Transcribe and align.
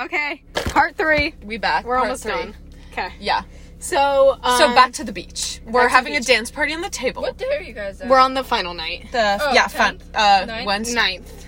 Okay. 0.00 0.42
Part 0.54 0.96
three. 0.96 1.34
We 1.42 1.56
back. 1.58 1.84
We're 1.84 1.96
Part 1.96 2.06
almost 2.08 2.22
three. 2.22 2.32
done. 2.32 2.54
Okay. 2.92 3.08
Yeah. 3.20 3.42
So 3.80 4.38
um, 4.42 4.58
So 4.58 4.68
back 4.74 4.92
to 4.94 5.04
the 5.04 5.12
beach. 5.12 5.60
We're 5.66 5.88
having 5.88 6.12
the 6.14 6.18
a 6.18 6.22
dance 6.22 6.50
party 6.50 6.74
on 6.74 6.80
the 6.80 6.90
table. 6.90 7.22
What 7.22 7.36
day 7.38 7.56
are 7.56 7.62
you 7.62 7.72
guys 7.74 8.00
at? 8.00 8.08
we're 8.08 8.18
on 8.18 8.34
the 8.34 8.42
final 8.44 8.74
night. 8.74 9.06
The 9.12 9.38
Oh, 9.40 9.52
yeah, 9.52 9.66
10th? 9.66 9.70
fun. 9.72 9.98
Uh, 10.14 10.44
Ninth? 10.46 10.66
Wednesday. 10.66 10.94
Ninth. 10.94 11.46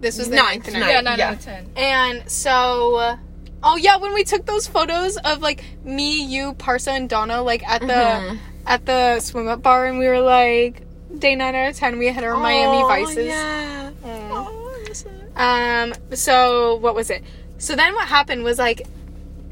This 0.00 0.16
was 0.18 0.30
the 0.30 0.36
Ninth, 0.36 0.64
ninth, 0.66 0.72
night. 0.74 0.80
ninth. 0.80 0.90
yeah, 0.92 1.00
nine 1.00 1.18
yeah. 1.18 1.28
out 1.28 1.34
of 1.34 1.40
ten. 1.44 1.70
And 1.76 2.30
so, 2.30 3.16
oh 3.64 3.76
yeah, 3.76 3.96
when 3.96 4.14
we 4.14 4.22
took 4.24 4.46
those 4.46 4.66
photos 4.68 5.16
of 5.18 5.42
like 5.42 5.64
me, 5.84 6.22
you, 6.24 6.54
Parsa, 6.54 6.92
and 6.96 7.08
Donna, 7.08 7.42
like 7.42 7.66
at 7.68 7.80
the 7.80 7.86
Mhm. 7.86 8.38
at 8.66 8.86
the 8.86 9.18
swim 9.20 9.48
up 9.48 9.60
bar, 9.62 9.86
and 9.86 9.98
we 9.98 10.06
were 10.06 10.20
like 10.20 10.82
day 11.18 11.34
nine 11.34 11.54
out 11.56 11.70
of 11.70 11.76
ten. 11.76 11.98
We 11.98 12.06
had 12.06 12.22
our 12.22 12.36
Miami 12.36 12.80
Vices. 12.82 13.26
Yeah. 13.26 13.90
Aw. 14.04 14.08
Oh, 14.48 14.72
I 14.84 14.88
miss 14.88 15.04
it. 15.04 15.12
Um. 15.36 15.94
So 16.16 16.76
what 16.76 16.94
was 16.94 17.10
it? 17.10 17.24
So 17.58 17.74
then 17.76 17.94
what 17.94 18.08
happened 18.08 18.44
was 18.44 18.58
like 18.58 18.86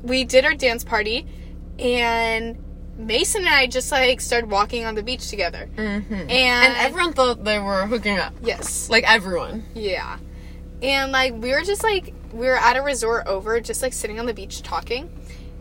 we 0.02 0.24
did 0.24 0.44
our 0.44 0.54
dance 0.54 0.84
party, 0.84 1.26
and 1.78 2.56
Mason 2.98 3.42
and 3.44 3.54
I 3.54 3.66
just 3.66 3.90
like 3.92 4.20
started 4.20 4.50
walking 4.50 4.84
on 4.84 4.94
the 4.94 5.02
beach 5.02 5.28
together. 5.28 5.68
Mhm. 5.76 6.10
And, 6.12 6.30
And 6.30 6.76
everyone 6.76 7.12
thought 7.12 7.44
they 7.44 7.58
were 7.58 7.86
hooking 7.86 8.18
up. 8.18 8.32
yes, 8.42 8.88
Like 8.88 9.04
everyone. 9.10 9.64
yeah, 9.74 10.18
and 10.82 11.12
like 11.12 11.34
we 11.34 11.50
were 11.50 11.62
just 11.62 11.82
like 11.82 12.14
we 12.32 12.46
were 12.46 12.56
at 12.56 12.76
a 12.76 12.82
resort 12.82 13.26
over, 13.26 13.60
just 13.60 13.82
like 13.82 13.92
sitting 13.92 14.18
on 14.18 14.26
the 14.26 14.34
beach 14.34 14.62
talking, 14.62 15.10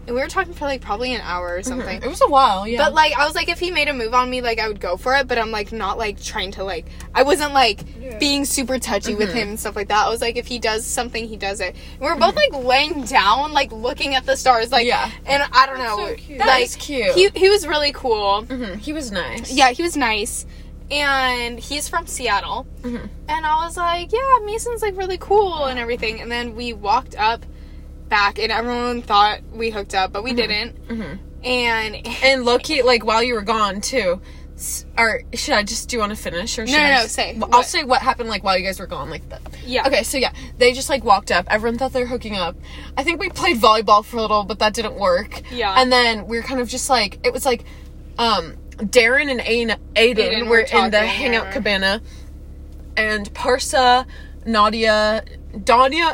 and 0.07 0.15
we 0.15 0.21
were 0.21 0.27
talking 0.27 0.53
for 0.53 0.65
like 0.65 0.81
probably 0.81 1.13
an 1.13 1.21
hour 1.21 1.55
or 1.55 1.63
something. 1.63 2.01
It 2.03 2.07
was 2.07 2.21
a 2.21 2.27
while, 2.27 2.67
yeah. 2.67 2.77
But 2.83 2.93
like 2.93 3.13
I 3.17 3.25
was 3.25 3.35
like, 3.35 3.49
if 3.49 3.59
he 3.59 3.71
made 3.71 3.87
a 3.87 3.93
move 3.93 4.13
on 4.13 4.29
me, 4.29 4.41
like 4.41 4.59
I 4.59 4.67
would 4.67 4.79
go 4.79 4.97
for 4.97 5.15
it. 5.15 5.27
But 5.27 5.37
I'm 5.37 5.51
like 5.51 5.71
not 5.71 5.97
like 5.97 6.21
trying 6.21 6.51
to 6.53 6.63
like 6.63 6.85
I 7.13 7.23
wasn't 7.23 7.53
like 7.53 7.81
Yeah. 7.99 8.17
being 8.19 8.45
super 8.45 8.77
touchy 8.79 9.15
with 9.15 9.33
him 9.33 9.49
and 9.49 9.59
stuff 9.59 9.75
like 9.75 9.87
that. 9.87 10.05
I 10.05 10.09
was 10.09 10.21
like, 10.21 10.35
if 10.35 10.47
he 10.47 10.59
does 10.59 10.85
something, 10.85 11.27
he 11.27 11.37
does 11.37 11.59
it. 11.59 11.75
And 11.93 12.01
we 12.01 12.07
are 12.07 12.15
both 12.17 12.35
like 12.35 12.53
laying 12.53 13.03
down, 13.03 13.53
like 13.53 13.71
looking 13.71 14.15
at 14.15 14.25
the 14.25 14.35
stars, 14.35 14.71
like 14.71 14.85
Yeah. 14.85 15.09
And 15.25 15.43
I 15.51 15.65
don't 15.65 15.77
That's 15.77 15.97
know, 15.97 16.07
so 16.07 16.15
cute. 16.15 16.37
That 16.39 16.47
like 16.47 16.71
cute. 16.79 17.11
he 17.15 17.29
he 17.35 17.49
was 17.49 17.65
really 17.67 17.91
cool. 17.91 18.43
Mhm, 18.47 18.77
He 18.77 18.93
was 18.93 19.11
nice. 19.11 19.51
Yeah, 19.51 19.71
he 19.71 19.81
was 19.83 19.97
nice. 19.97 20.45
And 20.91 21.59
he's 21.59 21.89
from 21.89 22.05
Seattle. 22.05 22.67
Mhm. 22.83 23.09
And 23.27 23.45
I 23.45 23.65
was 23.65 23.75
like, 23.75 24.11
yeah, 24.13 24.19
Mason's 24.45 24.83
like 24.83 24.95
really 24.95 25.17
cool 25.17 25.65
and 25.65 25.79
everything. 25.79 26.21
And 26.21 26.31
then 26.31 26.55
we 26.55 26.73
walked 26.73 27.15
up 27.17 27.43
back 28.09 28.39
and 28.39 28.51
everyone 28.51 29.01
thought 29.01 29.39
we 29.53 29.69
hooked 29.69 29.95
up, 29.95 30.11
but 30.13 30.23
we 30.23 30.33
didn't. 30.33 30.87
Mhm. 30.87 31.19
And 31.43 32.07
And 32.23 32.45
Loki, 32.45 32.81
like 32.81 33.05
while 33.05 33.21
you 33.23 33.33
were 33.35 33.41
gone 33.41 33.81
too. 33.81 34.21
Or 34.97 35.21
should 35.33 35.53
I 35.55 35.63
just 35.63 35.89
do 35.89 35.97
you 35.97 35.99
want 35.99 36.11
to 36.11 36.15
finish 36.15 36.57
or 36.57 36.65
should 36.65 36.73
No, 36.77 36.79
no, 36.79 36.85
I 36.85 37.01
just, 37.03 37.17
no, 37.17 37.23
say. 37.23 37.37
I'll 37.41 37.49
What? 37.49 37.65
say 37.65 37.83
what 37.83 38.01
happened 38.01 38.29
like 38.29 38.41
while 38.41 38.57
you 38.57 38.63
guys 38.65 38.79
were 38.79 38.87
gone, 38.87 39.09
like 39.09 39.27
that. 39.29 39.41
yeah. 39.65 39.85
Okay, 39.85 40.01
so 40.03 40.17
yeah, 40.17 40.31
they 40.57 40.71
just 40.71 40.89
like 40.89 41.03
walked 41.03 41.29
up. 41.29 41.45
Everyone 41.49 41.77
thought 41.77 41.91
they 41.91 41.99
were 41.99 42.05
hooking 42.07 42.37
up. 42.37 42.55
I 42.97 43.03
think 43.03 43.19
we 43.19 43.27
played 43.29 43.57
volleyball 43.57 44.03
for 44.05 44.15
a 44.15 44.21
little, 44.21 44.45
but 44.45 44.59
that 44.59 44.73
didn't 44.73 44.95
work. 44.95 45.41
Yeah. 45.51 45.75
And 45.77 45.91
then 45.91 46.25
we 46.27 46.37
were 46.37 46.43
kind 46.43 46.61
of 46.61 46.69
just 46.69 46.89
like 46.89 47.19
it 47.25 47.33
was 47.33 47.45
like, 47.45 47.65
um, 48.17 48.55
Darren 48.77 49.29
and 49.29 49.41
Aiden, 49.41 49.75
Aiden, 49.95 50.17
Aiden 50.17 50.47
were 50.49 50.59
in 50.59 50.89
the 50.91 50.99
hangout 51.05 51.51
cabana, 51.51 52.01
and 52.95 53.33
Parsa, 53.33 54.05
Nadia, 54.45 55.23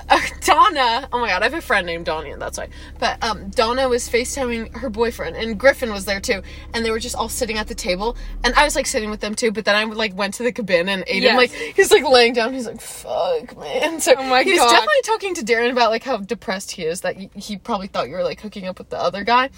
uh, 0.09 0.19
Donna. 0.51 1.07
Oh 1.11 1.19
my 1.19 1.27
god, 1.29 1.41
I 1.41 1.45
have 1.45 1.53
a 1.53 1.61
friend 1.61 1.85
named 1.85 2.05
Donna. 2.05 2.29
And 2.31 2.41
that's 2.41 2.57
why. 2.57 2.67
But 2.99 3.23
um, 3.23 3.49
Donna 3.49 3.87
was 3.89 4.07
Facetiming 4.09 4.75
her 4.77 4.89
boyfriend, 4.89 5.35
and 5.35 5.57
Griffin 5.59 5.91
was 5.91 6.05
there 6.05 6.19
too, 6.19 6.41
and 6.73 6.85
they 6.85 6.91
were 6.91 6.99
just 6.99 7.15
all 7.15 7.29
sitting 7.29 7.57
at 7.57 7.67
the 7.67 7.75
table, 7.75 8.15
and 8.43 8.53
I 8.55 8.63
was 8.63 8.75
like 8.75 8.85
sitting 8.87 9.09
with 9.09 9.19
them 9.21 9.35
too. 9.35 9.51
But 9.51 9.65
then 9.65 9.75
I 9.75 9.83
like 9.85 10.15
went 10.15 10.33
to 10.35 10.43
the 10.43 10.51
cabana, 10.51 10.91
and 10.91 11.05
Aiden 11.05 11.21
Yes. 11.21 11.37
like 11.37 11.51
he's 11.51 11.91
like 11.91 12.03
laying 12.03 12.33
down. 12.33 12.53
He's 12.53 12.67
like, 12.67 12.81
"Fuck, 12.81 13.57
man." 13.57 13.99
So 13.99 14.13
Oh 14.17 14.23
my 14.23 14.43
he's 14.43 14.59
God. 14.59 14.69
definitely 14.69 15.01
talking 15.03 15.33
to 15.35 15.41
Darren 15.41 15.71
about 15.71 15.91
like 15.91 16.03
how 16.03 16.17
depressed 16.17 16.71
he 16.71 16.83
is 16.83 17.01
that 17.01 17.15
he, 17.17 17.57
probably 17.57 17.87
thought 17.87 18.09
you 18.09 18.15
were 18.15 18.23
like 18.23 18.41
hooking 18.41 18.67
up 18.67 18.77
with 18.79 18.89
the 18.89 18.99
other 18.99 19.23
guy. 19.23 19.49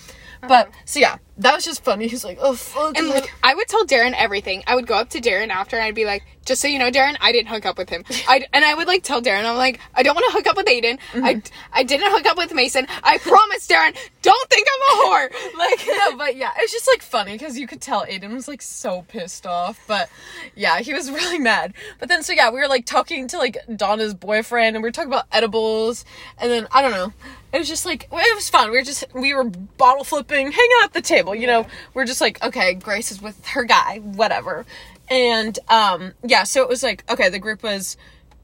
But 0.47 0.69
so 0.85 0.99
yeah, 0.99 1.17
that 1.37 1.55
was 1.55 1.63
just 1.65 1.83
funny. 1.83 2.07
He's 2.07 2.23
like, 2.25 2.37
"Oh 2.41 2.53
fuck," 2.53 2.97
And 2.97 3.07
like, 3.09 3.31
I 3.43 3.55
would 3.55 3.67
tell 3.67 3.85
Darren 3.85 4.13
everything. 4.17 4.63
I 4.67 4.75
would 4.75 4.87
go 4.87 4.95
up 4.95 5.09
to 5.11 5.21
Darren 5.21 5.49
after 5.49 5.75
and 5.77 5.85
I'd 5.85 5.95
be 5.95 6.05
like, 6.05 6.23
just 6.45 6.61
so 6.61 6.67
you 6.67 6.77
know, 6.79 6.91
Darren, 6.91 7.15
I 7.21 7.31
didn't 7.31 7.47
hook 7.47 7.65
up 7.65 7.77
with 7.77 7.89
him. 7.89 8.03
I 8.27 8.45
and 8.51 8.65
I 8.65 8.73
would 8.73 8.87
like 8.87 9.03
tell 9.03 9.21
Darren, 9.21 9.45
I'm 9.45 9.55
like, 9.57 9.79
I 9.95 10.03
don't 10.03 10.15
want 10.15 10.25
to 10.31 10.37
hook 10.37 10.47
up 10.47 10.57
with 10.57 10.65
Aiden. 10.65 10.82
I, 11.15 11.41
I 11.71 11.83
didn't 11.83 12.11
hook 12.11 12.25
up 12.25 12.37
with 12.37 12.53
Mason. 12.53 12.87
I 13.03 13.17
promise, 13.17 13.67
Darren, 13.67 13.95
don't 14.21 14.49
think 14.49 14.67
I'm 14.73 14.81
a 14.81 15.03
whore. 15.03 15.33
Like, 15.53 15.81
no, 15.87 16.17
but 16.17 16.35
yeah, 16.35 16.51
it's 16.57 16.71
just 16.71 16.87
like 16.87 17.01
funny 17.01 17.33
because 17.33 17.57
you 17.57 17.67
could 17.67 17.81
tell 17.81 18.05
Aiden 18.05 18.33
was 18.33 18.47
like 18.47 18.61
so 18.61 19.03
pissed 19.07 19.45
off. 19.45 19.79
But 19.87 20.09
yeah, 20.55 20.79
he 20.79 20.93
was 20.93 21.11
really 21.19 21.39
mad. 21.39 21.73
But 21.99 22.09
then, 22.09 22.23
so 22.23 22.33
yeah, 22.33 22.49
we 22.49 22.59
were 22.59 22.67
like 22.67 22.85
talking 22.85 23.27
to 23.29 23.37
like 23.37 23.57
Donna's 23.75 24.13
boyfriend 24.13 24.75
and 24.75 24.83
we 24.83 24.87
were 24.87 24.91
talking 24.91 25.11
about 25.11 25.25
edibles. 25.31 26.05
And 26.37 26.51
then, 26.51 26.67
I 26.71 26.81
don't 26.81 26.91
know, 26.91 27.13
it 27.53 27.59
was 27.59 27.67
just 27.67 27.85
like, 27.85 28.07
it 28.11 28.35
was 28.35 28.49
fun. 28.49 28.71
We 28.71 28.77
were 28.77 28.83
just, 28.83 29.05
we 29.13 29.33
were 29.33 29.43
bottle 29.43 30.03
flipping, 30.03 30.51
hanging 30.51 30.71
out 30.81 30.85
at 30.85 30.93
the 30.93 31.01
table, 31.01 31.35
you 31.35 31.47
know, 31.47 31.67
we're 31.93 32.05
just 32.05 32.19
like, 32.19 32.43
okay, 32.43 32.73
Grace 32.73 33.11
is 33.11 33.21
with 33.21 33.45
her 33.47 33.63
guy, 33.63 33.99
whatever. 33.99 34.65
And 35.09 35.57
um, 35.69 36.13
yeah, 36.23 36.43
so 36.43 36.63
it 36.63 36.69
was 36.69 36.83
like, 36.83 37.03
okay, 37.11 37.29
the 37.29 37.39
group 37.39 37.63
was 37.63 37.97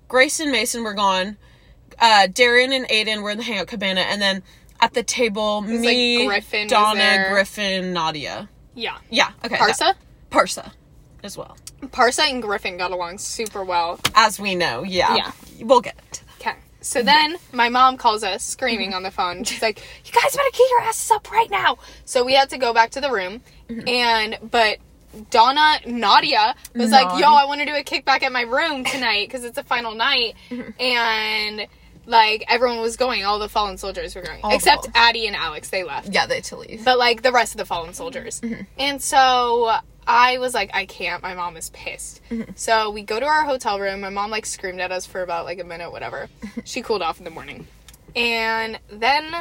Grace 0.07 0.39
and 0.39 0.51
Mason 0.51 0.83
were 0.83 0.93
gone. 0.93 1.37
Uh, 1.99 2.27
Darren 2.27 2.71
and 2.71 2.87
Aiden 2.87 3.21
were 3.21 3.31
in 3.31 3.37
the 3.37 3.43
hangout 3.43 3.67
cabana, 3.67 4.01
and 4.01 4.21
then 4.21 4.43
at 4.79 4.93
the 4.93 5.03
table, 5.03 5.61
was, 5.61 5.69
me, 5.69 6.19
like, 6.19 6.27
Griffin 6.27 6.67
Donna. 6.67 7.27
Griffin, 7.29 7.93
Nadia. 7.93 8.49
yeah. 8.75 8.97
Yeah, 9.09 9.31
okay. 9.43 9.57
Parsa? 9.57 9.79
that- 9.79 9.97
Parsa 10.29 10.71
as 11.23 11.37
well. 11.37 11.57
Parsa 11.87 12.29
and 12.29 12.41
Griffin 12.41 12.77
got 12.77 12.91
along 12.91 13.17
super 13.17 13.63
well. 13.63 13.99
As 14.15 14.39
we 14.39 14.55
know, 14.55 14.83
yeah. 14.83 15.15
Yeah. 15.15 15.31
We'll 15.61 15.81
get 15.81 15.97
it. 15.97 16.23
Okay. 16.39 16.55
So 16.81 17.01
then 17.01 17.37
my 17.51 17.69
mom 17.69 17.97
calls 17.97 18.23
us 18.23 18.43
screaming 18.43 18.93
on 18.93 19.03
the 19.03 19.11
phone. 19.11 19.35
Mm-hmm. 19.35 19.43
She's 19.43 19.61
like, 19.61 19.79
"You 20.05 20.11
guys 20.11 20.35
better 20.35 20.49
get 20.51 20.69
your 20.69 20.81
asses 20.81 21.11
up 21.11 21.31
right 21.31 21.49
now!" 21.49 21.77
So 22.05 22.23
we 22.23 22.33
had 22.33 22.49
to 22.51 22.57
go 22.57 22.73
back 22.73 22.91
to 22.91 23.01
the 23.01 23.11
room, 23.11 23.41
mm-hmm. 23.69 23.87
and 23.87 24.37
but 24.49 24.77
Donna 25.29 25.79
Nadia 25.85 26.55
was 26.75 26.91
like, 26.91 27.19
"Yo, 27.19 27.27
I 27.27 27.45
want 27.45 27.59
to 27.61 27.65
do 27.65 27.75
a 27.75 27.83
kickback 27.83 28.23
at 28.23 28.31
my 28.31 28.41
room 28.41 28.83
tonight 28.83 29.27
because 29.27 29.43
it's 29.43 29.57
a 29.57 29.63
final 29.63 29.95
night," 29.95 30.35
mm-hmm. 30.49 30.71
and 30.79 31.67
like 32.09 32.43
everyone 32.47 32.81
was 32.81 32.97
going, 32.97 33.23
all 33.23 33.39
the 33.39 33.47
fallen 33.49 33.77
soldiers 33.77 34.15
were 34.15 34.21
going, 34.21 34.39
All 34.43 34.51
except 34.53 34.85
fallen- 34.87 34.91
Addie 34.95 35.27
and 35.27 35.35
Alex. 35.35 35.69
They 35.69 35.83
left, 35.83 36.09
Yeah, 36.09 36.25
they 36.25 36.41
to 36.41 36.57
leave. 36.57 36.83
but 36.83 36.97
like 36.97 37.21
the 37.21 37.31
rest 37.31 37.53
of 37.53 37.57
the 37.59 37.65
fallen 37.65 37.93
soldiers. 37.93 38.41
Mm-hmm. 38.41 38.63
And 38.79 39.01
so 39.01 39.71
I 40.07 40.39
was 40.39 40.53
like, 40.55 40.71
I 40.73 40.85
can't. 40.85 41.21
My 41.21 41.35
mom 41.35 41.55
is 41.55 41.69
pissed. 41.69 42.21
Mm-hmm. 42.31 42.51
So 42.55 42.89
we 42.89 43.03
go 43.03 43.19
to 43.19 43.25
our 43.27 43.43
hotel 43.45 43.79
room. 43.79 44.01
My 44.01 44.09
mom 44.09 44.31
like 44.31 44.45
screamed 44.47 44.81
at 44.81 44.91
us 44.91 45.05
for 45.05 45.21
about 45.21 45.45
like 45.45 45.59
a 45.59 45.63
minute, 45.63 45.91
whatever. 45.91 46.29
she 46.65 46.81
cooled 46.81 47.01
off 47.03 47.19
in 47.19 47.25
the 47.25 47.29
morning. 47.31 47.67
And 48.15 48.79
then 48.89 49.35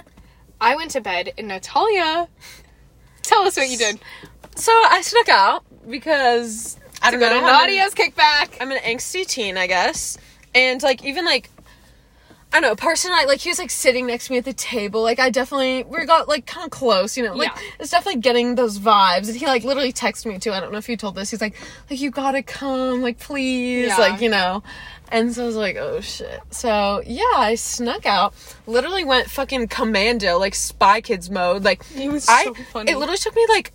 I 0.60 0.76
went 0.76 0.90
to 0.90 1.00
bed 1.00 1.32
and 1.38 1.48
Natalia 1.48 2.28
tell 3.22 3.42
us 3.42 3.56
what 3.56 3.68
you 3.70 3.78
did. 3.78 3.98
So 4.56 4.72
I 4.72 5.00
snuck 5.02 5.28
out 5.30 5.64
because 5.88 6.76
I 7.00 7.10
don't 7.10 7.20
know. 7.20 7.28
to 7.30 7.34
I'm 7.36 7.44
an- 7.44 7.66
Nadia's 7.68 7.94
kickback. 7.94 8.56
I'm 8.60 8.70
an 8.72 8.78
angsty 8.78 9.26
teen, 9.26 9.56
I 9.56 9.66
guess. 9.68 10.18
And 10.54 10.82
like 10.82 11.04
even 11.04 11.24
like 11.24 11.48
I 12.50 12.60
don't 12.60 12.70
know, 12.70 12.76
Parson 12.76 13.10
and 13.10 13.20
I 13.20 13.25
like 13.25 13.41
he 13.41 13.50
was 13.50 13.59
like 13.59 13.70
sitting 13.70 14.06
next 14.06 14.26
to 14.26 14.32
me 14.32 14.38
at 14.38 14.44
the 14.47 14.54
table. 14.54 15.03
Like 15.03 15.19
I 15.19 15.28
definitely 15.28 15.84
we 15.84 16.06
got 16.06 16.28
like 16.28 16.47
kind 16.47 16.64
of 16.64 16.70
close, 16.70 17.14
you 17.16 17.22
know. 17.22 17.34
Like 17.34 17.50
Yeah. 17.54 17.62
it's 17.78 17.91
definitely 17.91 18.22
getting 18.22 18.54
those 18.54 18.78
vibes. 18.78 19.28
And 19.28 19.36
he 19.36 19.44
like 19.44 19.64
literally 19.64 19.92
texted 19.92 20.26
me 20.26 20.38
too. 20.38 20.53
I 20.53 20.60
don't 20.60 20.72
know 20.72 20.78
if 20.78 20.88
you 20.88 20.97
told 20.97 21.14
this. 21.14 21.31
He's 21.31 21.42
like, 21.42 21.54
like 21.91 22.00
you 22.00 22.10
gotta 22.10 22.42
come, 22.42 23.03
like 23.03 23.19
please, 23.19 23.88
Yeah. 23.88 23.98
like 23.98 24.22
you 24.22 24.31
know. 24.31 24.62
And 25.10 25.32
so 25.34 25.42
I 25.42 25.47
was 25.47 25.56
like, 25.56 25.76
oh 25.76 26.00
shit. 26.00 26.41
So 26.50 27.03
yeah, 27.04 27.22
I 27.36 27.54
snuck 27.54 28.06
out. 28.06 28.32
Literally 28.66 29.04
went 29.04 29.28
fucking 29.28 29.69
commando, 29.69 30.38
like 30.38 30.54
Spy 30.54 31.03
Kids 31.03 31.28
mode. 31.30 31.65
Like 31.65 31.82
It 31.94 32.10
was 32.10 32.26
I, 32.28 32.44
so 32.44 32.54
funny. 32.54 32.91
It 32.92 32.97
literally 32.97 33.19
took 33.19 33.36
me 33.36 33.44
like, 33.50 33.72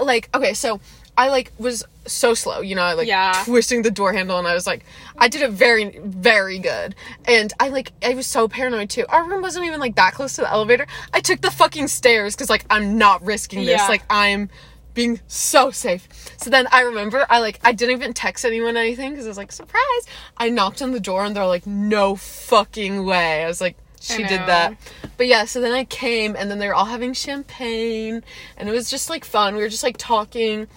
like 0.00 0.28
okay, 0.34 0.54
so 0.54 0.80
I 1.18 1.28
like 1.30 1.52
was 1.58 1.84
so 2.06 2.32
slow, 2.32 2.60
you 2.60 2.74
know, 2.76 2.82
I 2.82 2.92
like 2.94 3.08
Yeah. 3.08 3.42
twisting 3.44 3.82
the 3.82 3.90
door 3.90 4.12
handle 4.12 4.38
and 4.38 4.46
I 4.46 4.54
was 4.54 4.66
like 4.68 4.84
I 5.18 5.26
did 5.28 5.42
it 5.42 5.50
very 5.50 5.98
very 5.98 6.58
good. 6.60 6.94
And 7.26 7.52
I 7.58 7.68
like 7.70 7.92
I 8.02 8.14
was 8.14 8.26
so 8.26 8.46
paranoid 8.46 8.88
too. 8.88 9.04
Our 9.08 9.24
room 9.28 9.42
wasn't 9.42 9.66
even 9.66 9.80
like 9.80 9.96
that 9.96 10.14
close 10.14 10.34
to 10.36 10.42
the 10.42 10.50
elevator. 10.50 10.86
I 11.12 11.20
took 11.20 11.40
the 11.40 11.50
fucking 11.50 11.88
stairs 11.88 12.36
cuz 12.36 12.48
like 12.48 12.64
I'm 12.70 12.96
not 12.98 13.22
risking 13.24 13.64
this. 13.64 13.80
Yeah. 13.80 13.88
Like 13.88 14.04
I'm 14.08 14.48
being 14.94 15.20
so 15.26 15.70
safe. 15.72 16.08
So 16.38 16.50
then 16.50 16.68
I 16.70 16.80
remember 16.82 17.26
I 17.28 17.40
like 17.40 17.58
I 17.64 17.72
didn't 17.72 17.96
even 17.96 18.14
text 18.14 18.44
anyone 18.44 18.76
anything 18.76 19.16
cuz 19.16 19.24
I 19.26 19.28
was 19.28 19.36
like 19.36 19.50
surprise. 19.50 20.02
I 20.36 20.50
knocked 20.50 20.80
on 20.82 20.92
the 20.92 21.00
door 21.00 21.24
and 21.24 21.34
they're 21.34 21.46
like 21.46 21.66
no 21.66 22.14
fucking 22.14 23.04
way. 23.04 23.42
I 23.44 23.48
was 23.48 23.60
like 23.60 23.76
she 24.00 24.22
did 24.22 24.40
that. 24.46 24.76
But 25.16 25.26
yeah, 25.26 25.44
so 25.46 25.60
then 25.60 25.72
I 25.72 25.82
came 25.84 26.36
and 26.36 26.48
then 26.48 26.60
they 26.60 26.68
were 26.68 26.74
all 26.74 26.84
having 26.84 27.12
champagne 27.12 28.22
and 28.56 28.68
it 28.68 28.72
was 28.72 28.88
just 28.88 29.10
like 29.10 29.24
fun. 29.24 29.56
We 29.56 29.62
were 29.62 29.68
just 29.68 29.82
like 29.82 29.96
talking 29.98 30.68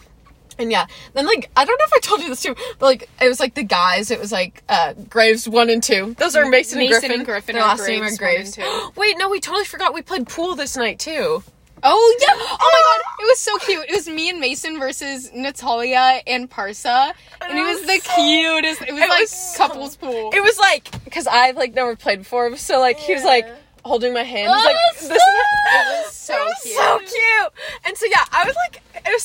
and 0.60 0.72
yeah, 0.72 0.86
then 1.14 1.26
like 1.26 1.50
I 1.56 1.66
don't 1.66 1.78
know 1.78 1.86
if 1.86 1.94
I 1.94 2.00
told 2.00 2.22
you 2.22 2.30
this 2.30 2.42
too, 2.42 2.56
but 2.80 2.86
like 2.86 3.10
it 3.22 3.28
was 3.28 3.40
like 3.40 3.56
the 3.56 3.64
guys. 3.64 4.12
It 4.12 4.20
was 4.20 4.32
like 4.32 4.64
uh 4.70 4.94
Graves 5.10 5.48
one 5.48 5.70
and 5.70 5.82
two. 5.82 6.16
Those 6.20 6.36
are 6.36 6.46
Mason, 6.48 6.80
and 6.80 6.90
Griffin. 6.90 7.12
and 7.12 7.26
Griffin 7.26 7.56
Their 7.56 7.64
are 7.64 7.68
last 7.70 7.88
name 7.88 8.04
are 8.04 8.16
Graves 8.16 8.58
one 8.58 8.66
and 8.68 8.76
Graves. 8.76 8.92
Wait, 8.98 9.18
no, 9.18 9.30
we 9.30 9.40
totally 9.40 9.66
forgot 9.66 9.94
we 9.94 10.02
played 10.02 10.28
pool 10.28 10.56
this 10.56 10.76
night 10.78 11.00
too. 11.00 11.44
Oh 11.84 12.18
yeah! 12.22 12.28
Oh 12.38 12.72
my 12.74 12.82
god, 13.18 13.24
it 13.24 13.26
was 13.26 13.40
so 13.40 13.58
cute. 13.58 13.86
It 13.90 13.96
was 13.96 14.08
me 14.08 14.30
and 14.30 14.40
Mason 14.40 14.78
versus 14.80 15.32
Natalia 15.34 16.22
and 16.28 16.48
Parsa, 16.50 17.12
and 17.42 17.58
it 17.58 17.64
was 17.64 17.82
the 17.82 18.00
cutest. 18.16 18.82
It 18.84 18.92
was 18.94 19.02
It 19.02 19.10
like 19.10 19.20
was 19.22 19.32
so- 19.32 19.58
couples 19.68 19.96
pool. 19.98 20.30
It 20.34 20.42
was 20.44 20.60
like 20.60 20.92
because 21.06 21.26
I've 21.28 21.56
like 21.58 21.74
never 21.74 21.96
played 21.96 22.20
before, 22.20 22.56
so 22.58 22.80
like 22.80 22.98
he 23.00 23.14
was 23.16 23.24
like 23.24 23.48
holding 23.84 24.14
my 24.14 24.22
hand. 24.22 24.52
He's 24.52 24.62
Oh, 24.62 24.64
like, 24.64 24.76
that's 24.92 25.08
this 25.08 25.24
It 25.24 26.06
was 26.06 26.12
so 26.14 26.34
it 26.38 26.46
was 26.46 26.60
cute. 26.62 26.76
so 26.76 26.98
cute. 27.00 27.54
And 27.86 27.98
so 27.98 28.06
yeah, 28.12 28.26
I 28.32 28.46
was 28.46 28.56
like, 28.56 28.84
it 28.96 29.10
was 29.12 29.21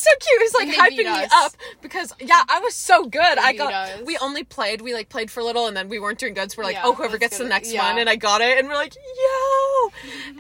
like 0.58 0.68
hyping 0.76 0.96
me 0.98 1.06
us. 1.06 1.30
up 1.32 1.52
because 1.82 2.12
yeah, 2.20 2.42
I 2.48 2.60
was 2.60 2.74
so 2.74 3.04
good. 3.06 3.20
I 3.38 3.52
got. 3.52 3.72
us. 3.72 4.00
We 4.04 4.16
only 4.18 4.44
played. 4.44 4.80
We 4.80 4.94
like 4.94 5.08
played 5.08 5.30
for 5.30 5.40
a 5.40 5.44
little, 5.44 5.66
and 5.66 5.76
then 5.76 5.88
we 5.88 5.98
weren't 5.98 6.18
doing 6.18 6.34
good. 6.34 6.50
So 6.50 6.58
we're 6.58 6.64
like, 6.64 6.74
Yeah, 6.74 6.82
oh, 6.84 6.92
whoever 6.94 7.18
gets 7.18 7.38
the 7.38 7.44
next 7.44 7.72
Yeah. 7.72 7.88
one, 7.88 7.98
and 7.98 8.08
I 8.08 8.16
got 8.16 8.40
it, 8.40 8.58
and 8.58 8.68
we're 8.68 8.74
like, 8.74 8.94
yo. 8.96 9.90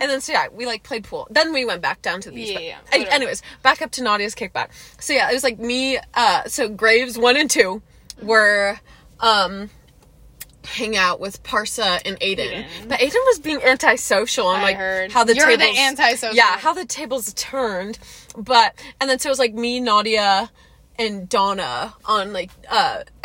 And 0.00 0.10
then 0.10 0.20
so 0.20 0.32
yeah, 0.32 0.46
we 0.52 0.66
like 0.66 0.82
played 0.82 1.04
pool. 1.04 1.26
Then 1.30 1.52
we 1.52 1.64
went 1.64 1.82
back 1.82 2.02
down 2.02 2.20
to 2.22 2.30
the 2.30 2.36
beach. 2.36 2.58
Yeah, 2.58 2.78
but- 2.90 3.00
yeah, 3.00 3.06
anyways, 3.10 3.42
back 3.62 3.82
up 3.82 3.90
to 3.92 4.02
Nadia's 4.02 4.34
kickback. 4.34 4.68
So 5.00 5.12
yeah, 5.12 5.30
it 5.30 5.34
was 5.34 5.44
like 5.44 5.58
me. 5.58 5.98
Uh, 6.14 6.44
so 6.44 6.68
Graves 6.68 7.18
one 7.18 7.36
and 7.36 7.50
two 7.50 7.82
were 8.22 8.78
um 9.20 9.70
hang 10.66 10.96
out 10.96 11.20
with 11.20 11.42
Parsa 11.42 12.00
and 12.04 12.18
Aiden. 12.20 12.50
Aiden. 12.50 12.88
But 12.88 13.00
Aiden 13.00 13.14
was 13.26 13.38
being 13.38 13.62
antisocial 13.62 14.50
and 14.50 14.58
I 14.60 14.62
like 14.62 14.76
heard. 14.76 15.12
how 15.12 15.24
the 15.24 15.34
You're 15.34 15.50
the 15.56 15.58
tables 15.58 15.78
antisocial. 15.78 16.34
Yeah, 16.36 16.58
how 16.58 16.72
the 16.74 16.84
tables 16.84 17.32
turned. 17.34 17.98
But 18.36 18.74
and 19.00 19.08
then 19.08 19.18
so 19.18 19.28
it 19.28 19.32
was 19.32 19.38
like 19.38 19.54
me, 19.54 19.80
Nadia, 19.80 20.50
and 20.98 21.28
Donna 21.28 21.94
on 22.04 22.32
like 22.32 22.50
uh 22.70 23.02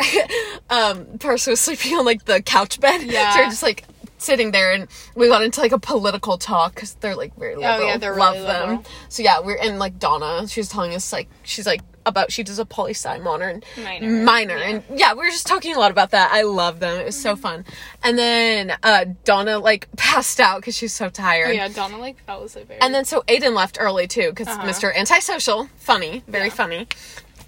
um 0.70 1.06
Parsa 1.18 1.48
was 1.48 1.60
sleeping 1.60 1.94
on 1.94 2.04
like 2.04 2.24
the 2.24 2.42
couch 2.42 2.80
bed. 2.80 3.02
Yeah. 3.12 3.32
So 3.34 3.40
we're 3.40 3.46
just 3.46 3.62
like 3.62 3.84
sitting 4.18 4.52
there 4.52 4.72
and 4.72 4.86
we 5.16 5.26
got 5.28 5.42
into 5.42 5.60
like 5.60 5.72
a 5.72 5.78
political 5.80 6.38
talk 6.38 6.74
because 6.74 6.94
they're 6.94 7.16
like 7.16 7.34
very 7.36 7.56
liberal. 7.56 7.74
Oh, 7.80 7.86
yeah, 7.86 7.96
they're 7.98 8.14
Love 8.16 8.34
really 8.34 8.46
them. 8.46 8.68
liberal. 8.70 8.84
So 9.08 9.22
yeah, 9.22 9.40
we're 9.40 9.56
in 9.56 9.78
like 9.78 9.98
Donna. 9.98 10.46
She 10.48 10.60
was 10.60 10.68
telling 10.68 10.94
us 10.94 11.12
like 11.12 11.28
she's 11.42 11.66
like 11.66 11.80
about 12.04 12.32
she 12.32 12.42
does 12.42 12.58
a 12.58 12.64
poli 12.66 12.92
sci 12.94 13.18
minor 13.18 13.48
and 13.48 13.64
Minor, 13.76 14.24
minor 14.24 14.56
yeah. 14.58 14.64
and 14.68 14.82
yeah, 14.98 15.12
we 15.12 15.20
were 15.20 15.30
just 15.30 15.46
talking 15.46 15.74
a 15.74 15.78
lot 15.78 15.90
about 15.90 16.10
that. 16.10 16.30
I 16.32 16.42
love 16.42 16.80
them. 16.80 16.98
It 17.00 17.04
was 17.06 17.20
so 17.20 17.32
Mm-hmm. 17.34 17.40
fun. 17.42 17.64
And 18.02 18.18
then 18.18 18.72
uh 18.82 19.04
Donna 19.24 19.58
like 19.58 19.88
passed 19.96 20.40
out 20.40 20.60
because 20.60 20.76
she's 20.76 20.92
so 20.92 21.08
tired. 21.08 21.48
Oh, 21.48 21.52
yeah, 21.52 21.68
Donna 21.68 21.98
like 21.98 22.22
fell 22.24 22.42
asleep. 22.42 22.68
very- 22.68 22.80
And 22.80 22.92
then 22.94 23.04
so 23.04 23.22
Aiden 23.28 23.54
left 23.54 23.76
early 23.80 24.06
too 24.06 24.30
because 24.30 24.48
Uh-huh. 24.48 24.66
Mr. 24.66 24.94
Antisocial, 24.94 25.68
funny, 25.76 26.22
very 26.28 26.46
Yeah. 26.46 26.54
funny. 26.54 26.88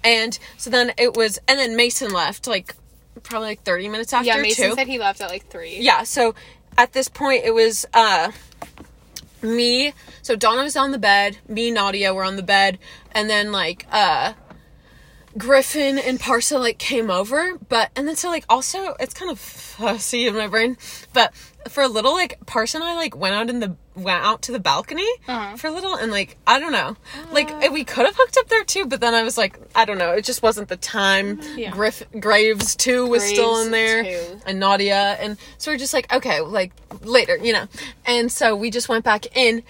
And 0.03 0.37
so 0.57 0.69
then 0.69 0.93
it 0.97 1.15
was, 1.15 1.39
and 1.47 1.57
then 1.59 1.75
Mason 1.75 2.11
left 2.13 2.47
like 2.47 2.75
probably 3.23 3.47
like 3.49 3.63
thirty 3.63 3.87
minutes 3.89 4.13
after 4.13 4.27
yeah, 4.27 4.37
Mason 4.37 4.69
too. 4.69 4.75
said 4.75 4.87
he 4.87 4.99
left 4.99 5.19
at 5.21 5.29
like 5.29 5.47
three. 5.47 5.79
yeah. 5.79 6.03
So 6.03 6.35
at 6.77 6.93
this 6.93 7.07
point 7.09 7.43
it 7.43 7.53
was 7.53 7.85
uh 7.93 8.31
me. 9.41 9.93
So 10.21 10.35
Donna 10.35 10.63
was 10.63 10.75
on 10.75 10.91
the 10.91 10.97
bed. 10.97 11.37
Me, 11.47 11.71
Nadia 11.71 12.13
were 12.13 12.23
on 12.23 12.35
the 12.35 12.43
bed, 12.43 12.77
and 13.11 13.29
then 13.29 13.51
like 13.51 13.85
uh 13.91 14.33
Griffin 15.37 15.97
and 15.99 16.19
Parsa 16.19 16.59
like 16.59 16.77
came 16.77 17.09
over, 17.11 17.57
but 17.69 17.91
and 17.95 18.07
then 18.07 18.15
so 18.15 18.29
like 18.29 18.45
also 18.49 18.95
it's 18.99 19.13
kind 19.13 19.29
of 19.29 19.39
fussy 19.39 20.27
in 20.27 20.35
my 20.35 20.47
brain, 20.47 20.77
but 21.13 21.33
for 21.69 21.83
a 21.83 21.87
little 21.87 22.13
like 22.13 22.39
Parsa 22.45 22.75
and 22.75 22.83
I 22.83 22.95
like 22.95 23.15
went 23.17 23.35
out 23.35 23.49
in 23.49 23.59
the 23.59 23.75
went 23.95 24.23
out 24.23 24.41
to 24.43 24.51
the 24.51 24.59
balcony 24.59 25.07
Uh-huh. 25.27 25.57
for 25.57 25.67
a 25.67 25.71
little 25.71 25.95
and 25.95 26.11
like 26.11 26.37
I 26.47 26.59
don't 26.59 26.71
know, 26.71 26.95
like 27.33 27.49
we 27.71 27.83
could 27.83 28.05
have 28.05 28.15
hooked 28.15 28.37
up 28.37 28.47
there 28.47 28.63
two, 28.63 28.85
but 28.85 29.01
then 29.01 29.13
I 29.13 29.23
was 29.23 29.37
like 29.37 29.59
I 29.75 29.83
don't 29.83 29.97
know, 29.97 30.11
it 30.11 30.23
just 30.23 30.41
wasn't 30.41 30.69
the 30.69 30.77
time. 30.77 31.41
Yeah. 31.57 31.71
Griff 31.71 32.01
Graves 32.19 32.75
too 32.75 33.05
was 33.07 33.21
still 33.23 33.59
in 33.61 33.71
there, 33.71 34.03
too. 34.03 34.39
and 34.45 34.59
Nadia, 34.59 35.17
and 35.19 35.37
so 35.57 35.71
we're 35.71 35.77
just 35.77 35.93
like 35.93 36.11
okay, 36.13 36.39
like 36.39 36.71
later, 37.01 37.35
you 37.37 37.51
know, 37.51 37.67
and 38.05 38.31
so 38.31 38.55
we 38.55 38.69
just 38.71 38.87
went 38.87 39.03
back 39.03 39.35
in. 39.35 39.63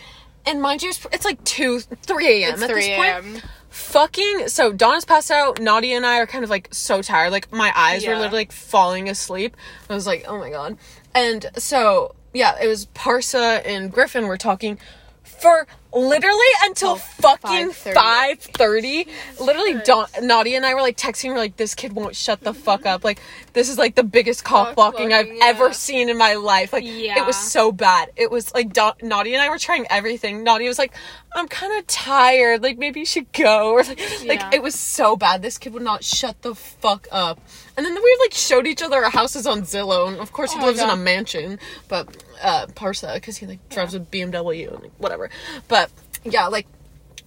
And 0.47 0.61
mind 0.61 0.83
you, 0.83 0.89
it's- 0.91 1.25
like 1.25 1.43
2, 1.43 1.79
3 1.79 2.43
a.m. 2.43 2.61
At 2.61 2.69
3 2.69 2.75
this 2.79 2.95
point 2.95 3.09
a.m. 3.09 3.41
fucking 3.75 4.47
so 4.47 4.71
Donna's 4.71 5.03
passed 5.03 5.29
out. 5.29 5.59
Nadia 5.59 5.97
and 5.97 6.05
I 6.05 6.19
are 6.19 6.25
kind 6.25 6.45
of 6.45 6.49
like 6.49 6.69
so 6.71 7.01
tired. 7.01 7.31
Like 7.31 7.51
my 7.51 7.73
eyes 7.75 8.07
were 8.07 8.15
literally 8.15 8.37
like 8.37 8.53
falling 8.53 9.09
asleep. 9.09 9.57
I 9.89 9.93
was 9.93 10.07
like, 10.07 10.23
oh 10.29 10.39
my 10.39 10.49
god. 10.49 10.77
And 11.13 11.45
so 11.57 12.15
yeah, 12.33 12.55
it 12.61 12.67
was 12.67 12.85
Parsa 12.87 13.61
and 13.65 13.91
Griffin 13.91 14.27
were 14.27 14.37
talking 14.37 14.79
for 15.23 15.67
literally 15.95 16.45
until 16.63 16.95
Till 16.95 16.97
fucking 16.97 17.69
5:30. 17.69 17.93
five 17.93 18.39
thirty. 18.39 19.07
Literally, 19.39 19.75
Don- 19.85 20.07
Nadia 20.21 20.57
and 20.57 20.65
I 20.65 20.73
were 20.75 20.81
like 20.81 20.97
texting. 20.97 21.29
We're 21.29 21.37
like, 21.37 21.57
this 21.57 21.73
kid 21.73 21.93
won't 21.93 22.15
shut 22.15 22.41
the 22.41 22.53
fuck 22.53 22.85
up. 22.85 23.03
Like 23.03 23.19
this 23.53 23.69
is 23.69 23.77
like 23.77 23.95
the 23.95 24.03
biggest 24.03 24.43
cock 24.43 24.75
blocking 24.75 25.13
I've 25.13 25.25
blocking, 25.27 25.41
ever 25.43 25.73
seen 25.73 26.09
in 26.09 26.17
my 26.17 26.35
life. 26.35 26.73
Like 26.73 26.83
it 26.85 27.25
was 27.25 27.37
so 27.37 27.71
bad. 27.71 28.11
It 28.15 28.29
was 28.29 28.53
like 28.53 28.73
Don- 28.73 28.95
Nadia 29.01 29.33
and 29.35 29.41
I 29.41 29.49
were 29.49 29.57
trying 29.57 29.85
everything. 29.89 30.43
Nadia 30.43 30.67
was 30.67 30.77
like, 30.77 30.93
I'm 31.35 31.47
kind 31.47 31.77
of 31.79 31.87
tired. 31.87 32.61
Like 32.61 32.77
maybe 32.77 32.99
you 32.99 33.05
should 33.05 33.31
go. 33.31 33.55
Or 33.75 33.83
like, 33.83 34.25
like 34.25 34.53
it 34.53 34.61
was 34.61 34.75
so 34.75 35.15
bad. 35.15 35.41
This 35.41 35.57
kid 35.57 35.73
would 35.73 35.81
not 35.83 36.03
shut 36.03 36.41
the 36.41 36.53
fuck 36.55 37.07
up. 37.11 37.39
And 37.77 37.85
then 37.85 37.93
we 37.93 38.17
like 38.21 38.33
showed 38.33 38.67
each 38.67 38.81
other 38.81 39.03
our 39.03 39.09
houses 39.09 39.45
on 39.45 39.61
Zillow, 39.63 40.07
and 40.07 40.17
of 40.17 40.31
course 40.31 40.53
he 40.53 40.59
Oh 40.61 40.65
lives 40.65 40.79
in 40.79 40.89
a 40.89 40.95
mansion, 40.95 41.59
but 41.89 42.23
uh 42.41 42.67
Parsa 42.67 43.15
because 43.15 43.37
he 43.37 43.45
like 43.47 43.67
drives 43.69 43.93
a 43.95 43.99
BMW 43.99 44.71
and 44.73 44.81
like, 44.83 44.91
whatever. 44.97 45.29
But 45.67 45.84
yeah, 46.25 46.47
like. 46.47 46.67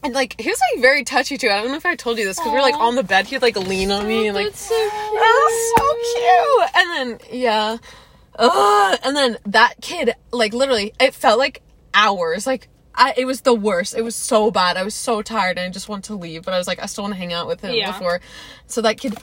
And 0.00 0.14
like 0.14 0.40
he 0.40 0.48
was 0.48 0.60
like 0.72 0.80
very 0.80 1.02
touchy 1.02 1.36
too. 1.36 1.48
I 1.48 1.56
don't 1.60 1.68
know 1.72 1.76
if 1.76 1.84
I 1.84 1.96
told 1.96 2.18
you 2.18 2.24
this 2.24 2.38
because 2.38 2.52
we 2.52 2.56
were 2.56 2.62
like 2.62 2.76
on 2.76 2.94
the 2.94 3.02
bed. 3.02 3.26
He'd 3.26 3.42
like 3.42 3.56
lean 3.56 3.90
on 3.90 4.06
me 4.06 4.28
and 4.28 4.36
like 4.36 4.46
That's 4.46 4.60
so 4.60 4.76
cute. 4.76 4.90
oh, 4.94 6.68
so 6.70 6.70
cute. 6.70 6.86
And 6.86 7.20
then 7.30 7.40
yeah, 7.40 7.76
Ugh. 8.38 8.98
and 9.04 9.16
then 9.16 9.38
that 9.46 9.74
kid, 9.80 10.14
like 10.30 10.52
literally, 10.54 10.92
it 11.00 11.14
felt 11.14 11.40
like 11.40 11.62
hours. 11.94 12.46
Like 12.46 12.68
I, 12.94 13.12
it 13.16 13.24
was 13.24 13.40
the 13.40 13.54
worst. 13.54 13.96
It 13.96 14.02
was 14.02 14.14
so 14.14 14.52
bad. 14.52 14.76
I 14.76 14.84
was 14.84 14.94
so 14.94 15.20
tired 15.20 15.58
and 15.58 15.66
I 15.66 15.70
just 15.70 15.88
wanted 15.88 16.04
to 16.04 16.14
leave. 16.14 16.44
But 16.44 16.54
I 16.54 16.58
was 16.58 16.68
like, 16.68 16.80
I 16.80 16.86
still 16.86 17.02
want 17.02 17.14
to 17.14 17.18
hang 17.18 17.32
out 17.32 17.48
with 17.48 17.60
him 17.60 17.74
Yeah. 17.74 17.90
before. 17.90 18.20
So 18.68 18.80
that 18.82 18.98
kid 18.98 19.14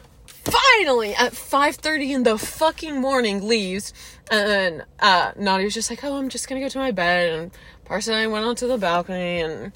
finally 0.45 1.15
at 1.15 1.33
5.30 1.33 2.09
in 2.11 2.23
the 2.23 2.37
fucking 2.37 2.99
morning 3.01 3.47
leaves 3.47 3.93
and 4.31 4.83
uh 4.99 5.31
Nadia 5.37 5.65
was 5.65 5.73
just 5.73 5.89
like 5.89 6.03
oh 6.03 6.17
i'm 6.17 6.29
just 6.29 6.47
gonna 6.47 6.61
go 6.61 6.69
to 6.69 6.77
my 6.77 6.91
bed 6.91 7.31
and 7.33 7.51
Parson 7.85 8.13
and 8.13 8.21
i 8.23 8.27
went 8.27 8.45
onto 8.45 8.67
the 8.67 8.77
balcony 8.77 9.41
and 9.41 9.71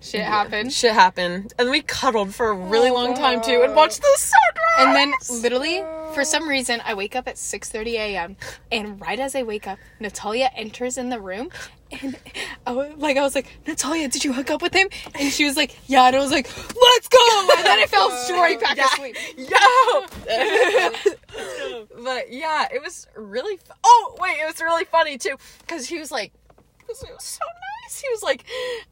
Shit 0.00 0.22
happened. 0.22 0.72
shit 0.72 0.92
happened 0.92 1.52
and 1.58 1.70
we 1.70 1.80
cuddled 1.80 2.34
for 2.34 2.48
a 2.48 2.54
really 2.54 2.90
long 2.90 3.14
time 3.14 3.40
too 3.40 3.62
and 3.64 3.74
watched 3.74 4.00
the 4.00 4.16
sunrise 4.16 4.58
And 4.78 4.96
then 4.96 5.12
literally, 5.42 5.84
for 6.14 6.24
some 6.24 6.48
reason, 6.48 6.80
I 6.84 6.94
wake 6.94 7.14
up 7.14 7.28
at 7.28 7.36
6:30 7.36 7.86
a.m. 7.94 8.36
and 8.72 9.00
right 9.00 9.20
as 9.20 9.34
I 9.36 9.42
wake 9.44 9.66
up, 9.68 9.78
Natalia 10.00 10.50
enters 10.56 10.96
in 10.98 11.08
the 11.10 11.20
room, 11.20 11.50
and 12.02 12.16
I 12.66 12.72
was, 12.72 12.92
like 12.96 13.16
I 13.16 13.22
was 13.22 13.34
like, 13.34 13.46
Natalia, 13.66 14.08
did 14.08 14.24
you 14.24 14.32
hook 14.32 14.50
up 14.50 14.62
with 14.62 14.72
him? 14.74 14.88
And 15.14 15.32
she 15.32 15.44
was 15.44 15.56
like, 15.56 15.76
Yeah. 15.86 16.06
And 16.06 16.16
I 16.16 16.18
was 16.20 16.30
like, 16.30 16.46
Let's 16.56 17.08
go. 17.08 17.48
And 17.56 17.64
then 17.66 17.78
it 17.80 17.88
fell 17.88 18.10
straight 18.24 18.60
back 18.60 18.76
Yeah. 18.76 18.86
asleep. 18.92 19.16
Yo! 19.36 20.06
but 22.04 22.32
yeah, 22.32 22.68
it 22.72 22.82
was 22.82 23.06
really. 23.16 23.56
Fu- 23.56 23.72
oh 23.84 24.16
wait, 24.20 24.38
it 24.40 24.46
was 24.46 24.60
really 24.60 24.84
funny 24.84 25.18
too 25.18 25.36
because 25.60 25.86
he 25.86 25.98
was 25.98 26.10
like, 26.10 26.32
it 26.80 26.88
was 26.88 26.98
so 26.98 27.44
nice. 27.84 28.00
He 28.00 28.08
was 28.10 28.22
like, 28.22 28.44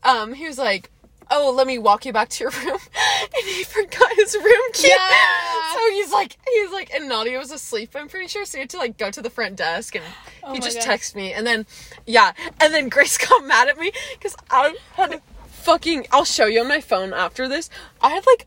um, 0.02 0.33
he 0.35 0.47
was 0.47 0.59
like. 0.59 0.90
Oh, 1.33 1.53
let 1.57 1.67
me 1.67 1.79
walk 1.79 2.05
you 2.05 2.13
back 2.13 2.29
to 2.31 2.45
your 2.45 2.51
room, 2.51 2.79
and 3.37 3.45
he 3.47 3.63
forgot 3.65 4.13
his 4.17 4.35
room 4.35 4.73
key. 4.73 4.89
Yeah. 4.89 5.09
So 5.71 5.91
he's 5.93 6.13
like, 6.13 6.37
he's 6.53 6.73
like, 6.73 6.93
and 6.93 7.09
Nadia 7.09 7.39
was 7.39 7.53
asleep. 7.53 7.93
I'm 7.95 8.09
pretty 8.09 8.27
sure. 8.27 8.45
So 8.45 8.59
he 8.59 8.63
had 8.63 8.71
to 8.71 8.77
like 8.79 8.99
go 8.99 9.09
to 9.11 9.23
the 9.23 9.31
front 9.31 9.55
desk, 9.57 9.95
and 9.95 10.05
Oh 10.43 10.53
he 10.53 10.59
just 10.59 10.79
gosh. 10.79 10.87
texted 10.87 11.15
me, 11.15 11.33
and 11.33 11.47
then 11.47 11.65
yeah, 12.07 12.33
and 12.61 12.75
then 12.75 12.89
Grace 12.89 13.17
got 13.29 13.47
mad 13.47 13.69
at 13.69 13.79
me 13.79 13.93
because 14.13 14.35
I 14.51 14.77
had 14.95 15.23
fucking. 15.47 16.09
I'll 16.11 16.25
show 16.25 16.47
you 16.47 16.61
on 16.61 16.69
my 16.69 16.81
phone 16.81 17.15
after 17.15 17.47
this. 17.49 17.71
I 18.03 18.11
had 18.11 18.27
like 18.27 18.47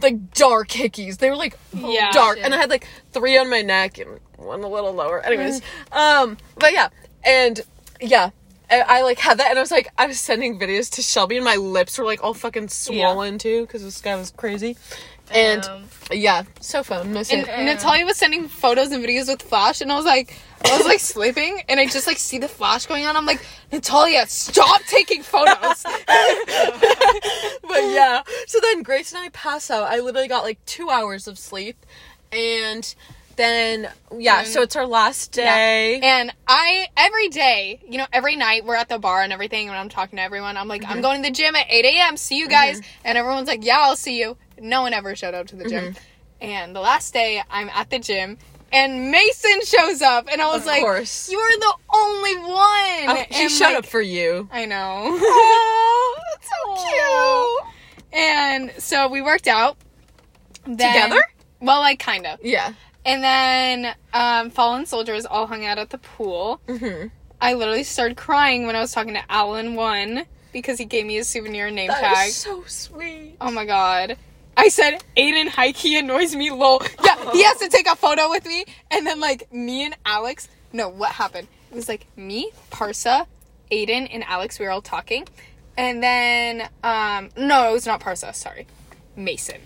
like 0.00 0.32
dark 0.34 0.68
hickeys. 0.68 1.18
They 1.18 1.28
were 1.30 1.36
like 1.36 1.58
Yeah. 1.74 2.12
dark, 2.12 2.38
Yeah. 2.38 2.44
and 2.44 2.54
I 2.54 2.58
had 2.58 2.70
like 2.70 2.86
three 3.12 3.36
on 3.36 3.50
my 3.50 3.60
neck 3.62 3.98
and 3.98 4.20
one 4.36 4.62
a 4.62 4.68
little 4.68 4.92
lower. 4.92 5.20
Anyways, 5.20 5.60
Mm. 5.90 5.96
um, 6.22 6.36
but 6.56 6.72
yeah, 6.72 6.88
and 7.24 7.60
yeah. 8.00 8.30
I, 8.80 9.02
like 9.02 9.18
had 9.18 9.38
that, 9.38 9.50
and 9.50 9.58
I 9.58 9.62
was 9.62 9.70
like, 9.70 9.88
I 9.98 10.06
was 10.06 10.18
sending 10.18 10.58
videos 10.58 10.90
to 10.92 11.02
Shelby, 11.02 11.36
and 11.36 11.44
my 11.44 11.56
lips 11.56 11.98
were 11.98 12.04
like 12.04 12.22
all 12.24 12.34
fucking 12.34 12.68
swollen 12.68 13.38
too, 13.38 13.62
because 13.62 13.82
this 13.82 14.00
guy 14.00 14.16
was 14.16 14.30
crazy. 14.30 14.76
And 15.34 15.64
Um, 15.64 15.84
yeah, 16.10 16.42
so 16.60 16.82
fun. 16.82 17.12
Miss 17.12 17.32
And. 17.32 17.46
Natalia 17.46 18.04
was 18.04 18.16
sending 18.16 18.48
photos 18.48 18.90
and 18.92 19.02
videos 19.04 19.28
with 19.28 19.40
flash, 19.42 19.80
and 19.80 19.90
I 19.90 19.96
was 19.96 20.04
like, 20.04 20.36
I 20.64 20.76
was 20.76 20.86
like 20.86 21.00
sleeping, 21.00 21.62
and 21.68 21.80
I 21.80 21.86
just 21.86 22.06
like 22.06 22.18
see 22.18 22.38
the 22.38 22.48
flash 22.48 22.86
going 22.86 23.06
on. 23.06 23.16
I'm 23.16 23.24
like, 23.26 23.44
Natalia, 23.72 24.26
stop 24.26 24.82
taking 24.82 25.22
photos. 25.22 25.82
but 25.84 25.92
yeah. 27.70 28.22
So 28.46 28.58
then 28.60 28.82
Grace 28.82 29.12
and 29.12 29.22
I 29.22 29.28
pass 29.30 29.70
out. 29.70 29.84
I 29.84 30.00
literally 30.00 30.28
got 30.28 30.44
like 30.44 30.64
two 30.66 30.90
hours 30.90 31.26
of 31.28 31.38
sleep, 31.38 31.76
and 32.30 32.94
then 33.42 33.88
yeah. 34.16 34.40
And- 34.40 34.48
so 34.48 34.58
mm-hmm. 34.58 34.64
it's 34.64 34.76
our 34.76 34.86
last 34.86 35.32
day. 35.32 36.00
And 36.02 36.32
I 36.46 36.88
every 36.96 37.28
day, 37.28 37.80
you 37.88 37.98
know, 37.98 38.06
every 38.12 38.36
night 38.36 38.64
we're 38.64 38.76
at 38.76 38.88
the 38.88 38.98
bar 38.98 39.22
and 39.22 39.32
everything, 39.32 39.68
and 39.68 39.76
I'm 39.76 39.88
talking 39.88 40.16
to 40.16 40.22
everyone. 40.22 40.56
I'm 40.56 40.68
like, 40.68 40.84
I'm 40.84 40.92
mm-hmm. 40.92 41.00
going 41.00 41.22
to 41.22 41.28
the 41.28 41.34
gym 41.34 41.54
at 41.56 41.66
8 41.68 41.84
a.m. 41.84 42.16
See 42.16 42.38
you 42.38 42.48
guys. 42.48 42.80
Mm-hmm. 42.80 43.06
And 43.06 43.18
everyone's 43.18 43.48
like, 43.48 43.64
Yeah, 43.64 43.80
I'll 43.80 43.96
see 43.96 44.18
you. 44.18 44.36
No 44.58 44.82
one 44.82 44.94
ever 44.94 45.16
showed 45.16 45.34
up 45.34 45.48
to 45.48 45.56
the 45.56 45.68
gym. 45.68 45.96
And 46.40 46.74
the 46.74 46.80
last 46.80 47.12
day, 47.12 47.42
I'm 47.50 47.68
at 47.68 47.90
the 47.90 47.98
gym. 47.98 48.38
And 48.72 49.10
Mason 49.10 49.60
shows 49.64 50.00
up, 50.00 50.28
and 50.32 50.40
I 50.40 50.46
was 50.46 50.62
Of 50.62 50.66
like, 50.66 50.80
course. 50.80 51.30
"You 51.30 51.38
are 51.38 51.58
the 51.58 51.74
only 51.94 52.36
one." 52.38 52.48
Oh, 53.18 53.24
she 53.30 53.42
and 53.42 53.50
showed 53.50 53.64
like, 53.66 53.76
up 53.76 53.86
for 53.86 54.00
you. 54.00 54.48
I 54.50 54.64
know. 54.64 55.02
Oh, 55.04 56.18
that's 56.32 56.48
so 56.48 56.54
Aw. 56.72 57.72
And 58.12 58.72
so 58.78 59.08
we 59.08 59.20
worked 59.20 59.46
out 59.46 59.76
Then- 60.64 60.76
Together? 60.76 61.22
Well, 61.60 61.80
like 61.80 61.98
kind 61.98 62.26
of. 62.26 62.40
Yeah. 62.42 62.72
And 63.04 63.22
then 63.22 63.94
um, 64.12 64.50
Fallen 64.50 64.86
Soldiers 64.86 65.26
all 65.26 65.46
hung 65.46 65.64
out 65.64 65.78
at 65.78 65.90
the 65.90 65.98
pool. 65.98 66.60
Mm-hmm. 66.68 67.08
I 67.40 67.54
literally 67.54 67.82
started 67.82 68.16
crying 68.16 68.66
when 68.66 68.76
I 68.76 68.80
was 68.80 68.92
talking 68.92 69.14
to 69.14 69.22
Alan 69.30 69.74
one 69.74 70.26
because 70.52 70.78
he 70.78 70.84
gave 70.84 71.06
me 71.06 71.18
a 71.18 71.24
souvenir 71.24 71.70
name 71.70 71.88
That 71.88 72.00
tag. 72.00 72.30
so 72.30 72.62
sweet. 72.66 73.36
Oh 73.40 73.50
my 73.50 73.64
god. 73.64 74.16
I 74.56 74.68
said 74.68 75.02
Aiden 75.16 75.48
Heike 75.48 75.84
annoys 75.98 76.36
me 76.36 76.50
lol. 76.50 76.82
Yeah, 77.02 77.32
he 77.32 77.42
has 77.42 77.58
to 77.58 77.68
take 77.68 77.88
a 77.88 77.96
photo 77.96 78.28
with 78.30 78.46
me 78.46 78.64
and 78.90 79.06
then 79.06 79.18
like 79.18 79.52
me 79.52 79.84
and 79.84 79.96
Alex 80.06 80.48
no, 80.72 80.88
what 80.88 81.12
happened? 81.12 81.48
It 81.70 81.74
was 81.74 81.88
like 81.88 82.06
me, 82.16 82.50
Parsa, 82.70 83.26
Aiden, 83.70 84.08
and 84.10 84.24
Alex, 84.24 84.58
we 84.58 84.64
were 84.64 84.70
all 84.70 84.82
talking. 84.82 85.26
And 85.76 86.02
then 86.02 86.68
um 86.84 87.30
no, 87.36 87.70
it 87.70 87.72
was 87.72 87.86
not 87.86 88.00
Parsa, 88.00 88.34
sorry. 88.34 88.66
Mason. 89.16 89.60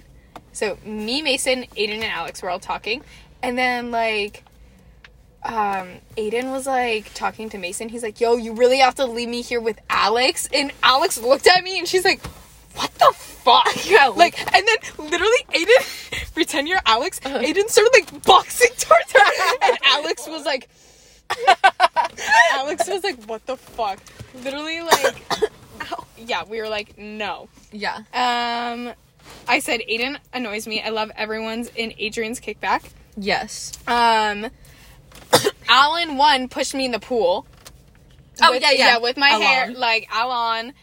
So 0.53 0.79
me, 0.85 1.21
Mason, 1.21 1.65
Aiden, 1.77 1.97
and 1.97 2.05
Alex 2.05 2.43
were 2.43 2.49
all 2.49 2.59
talking. 2.61 3.03
And 3.47 3.57
then 3.57 3.93
like 3.93 4.43
um 5.45 6.01
Aiden 6.17 6.51
was 6.51 6.67
like 6.67 7.15
talking 7.15 7.49
to 7.51 7.59
Mason. 7.59 7.89
He's 7.89 8.03
like, 8.03 8.21
"Yo, 8.21 8.35
you 8.35 8.55
really 8.55 8.81
have 8.81 8.97
to 8.97 9.07
leave 9.07 9.29
me 9.29 9.41
here 9.41 9.61
with 9.61 9.79
Alex." 9.89 10.49
And 10.53 10.73
Alex 10.83 11.17
looked 11.17 11.47
at 11.47 11.63
me 11.63 11.79
and 11.79 11.87
she's 11.87 12.05
like, 12.05 12.21
"What 12.75 12.93
the 12.95 13.13
fuck?" 13.15 13.69
Yeah, 13.87 14.09
like, 14.09 14.37
and 14.53 14.67
then 14.67 15.09
literally 15.11 15.47
Aiden, 15.55 16.33
pretend 16.35 16.67
you're 16.67 16.81
Alex. 16.87 17.21
Aiden 17.21 17.69
started 17.69 17.93
like 17.93 18.25
boxing 18.25 18.71
towards 18.79 19.13
her, 19.13 19.57
and 19.63 19.79
Alex 19.85 20.27
was 20.27 20.45
like, 20.45 20.69
Alex 22.51 22.89
was 22.89 23.05
like, 23.05 23.23
"What 23.27 23.47
the 23.47 23.57
fuck?" 23.57 24.01
Literally, 24.43 24.81
like, 24.81 25.23
yeah, 26.19 26.43
we 26.43 26.61
were 26.61 26.69
like, 26.69 26.99
"No." 26.99 27.49
Yeah. 27.71 27.99
Um, 28.13 28.93
I 29.47 29.61
said 29.61 29.83
Aiden 29.89 30.19
annoys 30.33 30.67
me. 30.67 30.83
I 30.83 30.89
love 30.89 31.13
everyone's 31.15 31.71
in 31.77 31.95
Adrian's 31.97 32.41
kickback. 32.41 32.83
Yes. 33.17 33.73
Um, 33.87 34.47
Alan 35.69 36.17
one 36.17 36.49
pushed 36.49 36.75
me 36.75 36.85
in 36.85 36.91
the 36.93 36.99
pool. 37.01 37.47
Oh, 38.43 38.51
With- 38.53 38.63
yeah, 38.63 38.73
yeah. 38.73 38.99
with 38.99 39.17
my 39.17 39.31
hair, 39.31 39.73
like 39.73 40.09
Alan, 40.13 40.75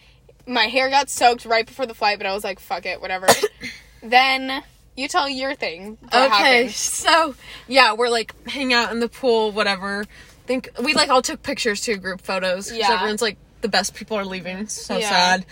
my 0.48 0.64
hair 0.66 0.90
got 0.90 1.10
soaked 1.10 1.46
right 1.46 1.66
before 1.66 1.86
the 1.86 1.94
flight, 1.94 2.18
but 2.18 2.26
I 2.28 2.34
was 2.34 2.44
like, 2.44 2.60
"Fuck 2.60 2.86
it, 2.86 3.00
whatever." 3.00 3.28
then 4.04 4.64
you 4.96 5.08
tell 5.08 5.30
your 5.30 5.54
thing. 5.56 5.98
Okay, 6.08 6.28
happened. 6.64 6.72
so 6.72 7.36
yeah, 7.68 7.94
we're 7.94 8.10
like 8.10 8.34
hang 8.48 8.74
out 8.74 8.92
in 8.92 9.00
the 9.00 9.10
pool, 9.10 9.52
whatever. 9.52 10.06
Think 10.48 10.70
we 10.84 10.94
like 10.94 11.10
all 11.10 11.22
took 11.22 11.42
pictures 11.44 11.80
too, 11.82 11.98
group 11.98 12.22
photos. 12.22 12.72
Yeah. 12.72 12.92
everyone's 12.92 13.22
like 13.22 13.38
the 13.62 13.70
best 13.70 13.94
people 13.94 14.18
are 14.18 14.26
leaving. 14.26 14.68
So 14.68 14.98
Yeah. 14.98 15.10
sad. 15.10 15.46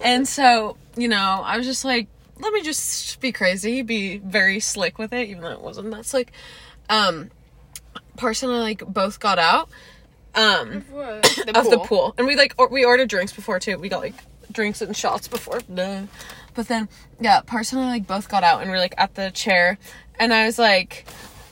And 0.00 0.28
so 0.28 0.76
you 0.96 1.08
know, 1.08 1.40
I 1.44 1.56
was 1.56 1.66
just 1.66 1.84
like, 1.84 2.06
let 2.38 2.52
me 2.52 2.62
just 2.62 3.20
be 3.20 3.32
crazy, 3.32 3.82
be 3.82 4.18
very 4.18 4.60
slick 4.60 4.98
with 4.98 5.12
it, 5.12 5.28
even 5.28 5.42
though 5.42 5.52
it 5.52 5.60
wasn't 5.60 5.90
that 5.92 6.04
slick. 6.04 6.32
Um, 6.88 7.30
Parson 8.16 8.50
and 8.50 8.58
I 8.58 8.62
like 8.62 8.86
both 8.86 9.20
got 9.20 9.38
out. 9.38 9.68
Um, 10.34 10.84
the 10.90 11.52
of 11.56 11.70
the 11.70 11.78
pool, 11.78 12.14
and 12.18 12.26
we 12.26 12.36
like 12.36 12.54
or, 12.58 12.68
we 12.68 12.84
ordered 12.84 13.08
drinks 13.08 13.32
before 13.32 13.58
too. 13.58 13.78
We 13.78 13.88
got 13.88 14.00
like 14.00 14.14
drinks 14.52 14.82
and 14.82 14.94
shots 14.94 15.28
before. 15.28 15.60
But 16.54 16.68
then 16.68 16.88
yeah, 17.20 17.40
Parson 17.40 17.78
and 17.78 17.88
I 17.88 17.90
like 17.90 18.06
both 18.06 18.28
got 18.28 18.44
out, 18.44 18.60
and 18.60 18.70
we 18.70 18.76
are 18.76 18.80
like 18.80 18.94
at 18.98 19.14
the 19.14 19.30
chair, 19.30 19.78
and 20.18 20.34
I 20.34 20.44
was 20.44 20.58
like, 20.58 21.06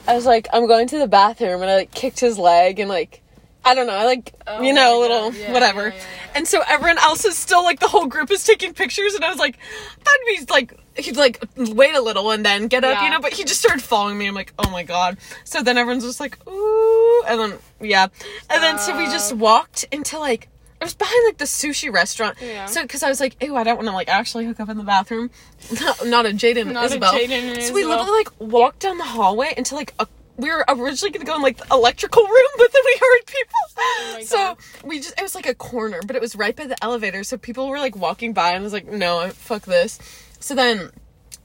I 0.07 0.15
was 0.15 0.27
like, 0.27 0.49
I'm 0.53 0.67
going 0.67 0.87
to 0.89 0.99
the 0.99 1.09
bathroom, 1.09 1.63
and 1.63 1.71
I 1.71 1.77
like 1.77 1.93
kicked 1.93 2.21
his 2.21 2.39
leg, 2.39 2.79
and 2.79 2.89
like. 2.89 3.23
I 3.65 3.75
don't 3.75 3.87
know. 3.87 3.95
I 3.95 4.05
like 4.05 4.33
oh 4.47 4.63
you 4.63 4.73
know 4.73 4.99
a 4.99 5.01
little 5.01 5.33
Yeah, 5.33 5.53
whatever, 5.53 5.89
yeah, 5.89 5.95
yeah, 5.95 6.33
and 6.35 6.49
so 6.49 6.63
everyone 6.69 6.99
else 6.99 7.25
is 7.25 7.37
still 7.37 7.63
like 7.63 7.81
the 7.81 7.89
whole 7.89 8.07
group 8.07 8.31
is 8.31 8.45
taking 8.45 8.75
pictures, 8.75 9.15
and 9.15 9.25
I 9.25 9.31
was 9.31 9.39
like, 9.39 9.59
that'd 10.05 10.47
be 10.47 10.53
like 10.53 10.79
he'd 10.97 11.17
like 11.17 11.43
wait 11.57 11.95
a 11.95 12.01
little 12.01 12.31
and 12.31 12.45
then 12.45 12.69
get 12.69 12.85
up, 12.85 13.03
you 13.03 13.11
know. 13.11 13.21
But 13.21 13.33
he 13.33 13.45
just 13.45 13.61
started 13.61 13.83
following 13.83 14.19
me. 14.19 14.27
I'm 14.27 14.35
like, 14.35 14.53
oh 14.59 14.71
my 14.71 14.83
god. 14.83 15.19
So 15.45 15.63
then 15.63 15.79
everyone's 15.79 16.05
just 16.05 16.21
like, 16.21 16.39
ooh, 16.49 17.25
and 17.27 17.41
then 17.41 17.59
yeah, 17.81 18.09
and 18.51 18.63
then 18.63 18.79
so 18.79 18.97
we 18.97 19.05
just 19.07 19.33
uh. 19.33 19.37
walked 19.37 19.85
into 19.91 20.19
like 20.19 20.49
it 20.81 20.85
was 20.85 20.95
behind 20.95 21.25
like 21.27 21.39
the 21.39 21.47
sushi 21.47 21.93
restaurant. 21.93 22.37
Yeah. 22.43 22.67
So 22.67 22.83
because 22.83 23.03
I 23.03 23.09
was 23.09 23.21
like, 23.21 23.43
ew, 23.43 23.57
I 23.57 23.65
don't 23.65 23.77
want 23.77 23.89
to 23.89 23.93
like 23.93 24.09
actually 24.09 24.45
hook 24.45 24.61
up 24.61 24.69
in 24.69 24.77
the 24.77 24.85
bathroom. 24.85 25.31
not, 25.81 26.07
not 26.07 26.27
a 26.27 26.31
Jaden 26.31 26.73
Not 26.73 26.85
a 26.85 26.87
Isabel. 26.87 27.13
Jaden 27.15 27.63
so 27.63 27.73
we 27.73 27.81
Isabel. 27.81 27.89
literally 27.89 28.11
like 28.19 28.29
walked 28.39 28.81
down 28.81 28.99
the 28.99 29.05
hallway 29.05 29.55
into 29.57 29.75
like 29.75 29.95
a. 29.99 30.07
We 30.37 30.51
were 30.51 30.65
originally 30.69 31.13
gonna 31.13 31.25
go 31.25 31.37
in 31.37 31.43
like 31.43 31.59
the 31.59 31.67
electrical 31.71 32.23
room, 32.25 32.51
but 32.59 32.73
then 32.73 32.83
we 32.85 33.01
heard 33.01 33.27
people. 33.27 33.55
Oh 33.77 34.21
so 34.23 34.59
we 34.85 34.99
just 34.99 35.19
it 35.19 35.23
was 35.23 35.35
like 35.35 35.47
a 35.47 35.55
corner, 35.55 36.01
but 36.07 36.17
it 36.17 36.23
was 36.23 36.35
right 36.35 36.57
by 36.57 36.67
the 36.67 36.83
elevator. 36.83 37.23
So 37.25 37.37
people 37.37 37.69
were 37.69 37.79
like 37.79 37.97
walking 37.97 38.33
by, 38.33 38.51
and 38.51 38.59
I 38.59 38.63
was 38.63 38.73
like, 38.73 38.87
no, 38.87 39.29
fuck 39.31 39.63
this. 39.63 39.99
So 40.41 40.55
then, 40.55 40.91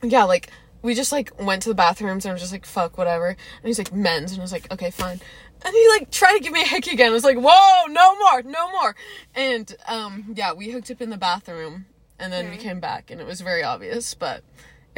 yeah, 0.01 0.23
like 0.23 0.49
we 0.81 0.95
just 0.95 1.11
like 1.11 1.31
went 1.39 1.61
to 1.63 1.69
the 1.69 1.75
bathrooms, 1.75 2.25
and 2.25 2.31
I 2.31 2.33
was 2.33 2.41
just 2.41 2.53
like, 2.53 2.65
fuck, 2.65 2.97
whatever. 2.97 3.27
And 3.27 3.37
he's 3.63 3.77
like, 3.77 3.93
men's, 3.93 4.31
and 4.31 4.41
I 4.41 4.43
was 4.43 4.51
like, 4.51 4.71
okay, 4.71 4.91
fine. 4.91 5.19
And 5.65 5.73
he 5.73 5.87
like 5.89 6.09
tried 6.09 6.37
to 6.37 6.39
give 6.39 6.53
me 6.53 6.61
a 6.61 6.65
hickey 6.65 6.91
again. 6.91 7.09
I 7.09 7.13
was 7.13 7.23
like, 7.23 7.37
whoa, 7.37 7.85
no 7.87 8.15
more, 8.15 8.41
no 8.43 8.71
more. 8.71 8.95
And 9.35 9.75
um, 9.87 10.33
yeah, 10.35 10.53
we 10.53 10.71
hooked 10.71 10.89
up 10.89 11.01
in 11.01 11.09
the 11.09 11.17
bathroom, 11.17 11.85
and 12.17 12.33
then 12.33 12.49
we 12.49 12.57
came 12.57 12.79
back, 12.79 13.11
and 13.11 13.21
it 13.21 13.27
was 13.27 13.41
very 13.41 13.63
obvious, 13.63 14.13
but. 14.13 14.43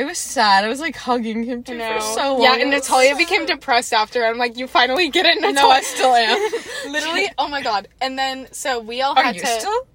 It 0.01 0.05
was 0.05 0.17
sad. 0.17 0.65
I 0.65 0.67
was 0.67 0.79
like 0.79 0.95
hugging 0.95 1.43
him 1.43 1.61
too 1.63 1.77
for 1.77 2.01
so 2.01 2.33
long. 2.33 2.41
Yeah, 2.41 2.55
and 2.55 2.71
Natalia 2.71 3.15
became 3.15 3.45
depressed 3.45 3.93
after. 3.93 4.25
I'm 4.25 4.39
like, 4.39 4.57
you 4.57 4.65
finally 4.65 5.09
get 5.09 5.27
it, 5.27 5.35
Natalia. 5.41 5.53
No, 5.53 5.69
I 5.69 5.81
still 5.81 6.13
am. 6.15 6.51
Literally, 6.91 7.27
oh 7.37 7.47
my 7.47 7.61
god. 7.61 7.87
And 8.01 8.17
then 8.17 8.47
so 8.51 8.79
we 8.79 9.03
all 9.03 9.13
Are 9.15 9.23
had 9.23 9.35
you 9.35 9.41
to. 9.41 9.47
still? 9.47 9.87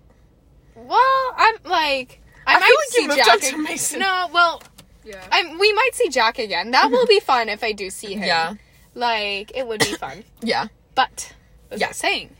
Well, 0.77 1.35
I'm 1.37 1.57
like, 1.65 2.21
I, 2.47 2.55
I 2.55 2.61
might 2.61 2.67
feel 2.67 2.77
like 2.77 2.89
see 2.91 3.03
you 3.03 3.09
moved 3.09 3.19
Jack. 3.25 3.33
on 3.35 3.41
to 3.41 3.47
ag- 3.57 3.59
Mason. 3.59 3.99
No, 4.01 4.29
well, 4.33 4.63
Yeah. 5.05 5.25
I'm, 5.33 5.59
we 5.59 5.73
might 5.73 5.91
see 5.95 6.09
Jack 6.09 6.39
again. 6.39 6.71
That 6.71 6.91
will 6.91 7.07
be 7.07 7.19
fun 7.21 7.49
if 7.49 7.65
I 7.65 7.73
do 7.73 7.91
see 7.91 8.15
him. 8.15 8.23
Yeah. 8.23 8.55
like 8.95 9.51
it 9.57 9.67
would 9.67 9.81
be 9.81 9.95
fun. 9.97 10.23
Yeah. 10.41 10.69
But 10.95 11.35
what 11.69 11.73
was 11.73 11.81
Yeah. 11.81 11.91
Saying? 11.93 12.31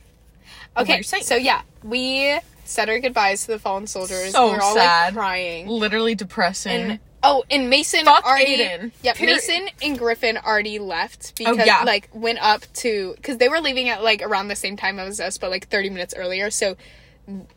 Okay, 0.77 1.03
saying? 1.03 1.25
so 1.25 1.35
yeah, 1.37 1.63
we 1.83 2.39
said 2.65 2.89
our 2.91 3.01
goodbyes 3.01 3.43
to 3.47 3.53
the 3.53 3.59
fallen 3.59 3.87
soldiers. 3.87 4.33
So 4.33 4.51
we 4.51 4.57
were 4.57 4.63
all 4.63 4.75
sad. 4.75 5.15
like 5.15 5.15
crying. 5.15 5.67
Literally 5.69 6.15
depressing. 6.15 6.91
And 6.91 7.01
oh, 7.27 7.45
and 7.51 7.69
Mason 7.71 8.05
Fuck 8.05 8.25
already. 8.25 8.59
Aiden. 8.59 8.93
Yeah, 9.03 9.13
Period. 9.15 9.35
Mason 9.37 9.69
and 9.83 9.99
Griffin 9.99 10.37
already 10.39 10.79
left 10.79 11.31
oh, 11.31 11.35
because 11.39 11.59
Oh, 11.61 11.65
yeah. 11.65 11.83
like 11.85 12.09
went 12.13 12.39
up 12.41 12.63
to 12.75 13.15
because 13.17 13.39
they 13.39 13.49
were 13.49 13.61
leaving 13.61 13.89
at 13.89 14.03
like 14.03 14.23
around 14.23 14.49
the 14.49 14.57
same 14.57 14.77
time 14.77 14.99
as 14.99 15.21
us, 15.21 15.39
but 15.39 15.51
like 15.51 15.69
thirty 15.69 15.91
minutes 15.91 16.15
earlier. 16.17 16.51
So 16.51 16.77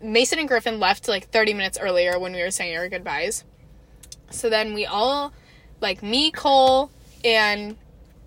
Mason 0.01 0.39
and 0.39 0.47
Griffin 0.47 0.79
left 0.79 1.07
like 1.07 1.29
thirty 1.29 1.53
minutes 1.53 1.77
earlier 1.79 2.17
when 2.19 2.33
we 2.33 2.41
were 2.41 2.51
saying 2.51 2.75
our 2.77 2.89
goodbyes. 2.89 3.43
So 4.31 4.49
then 4.49 4.73
we 4.73 4.85
all, 4.85 5.33
like 5.81 6.03
me, 6.03 6.31
Cole, 6.31 6.91
and 7.23 7.77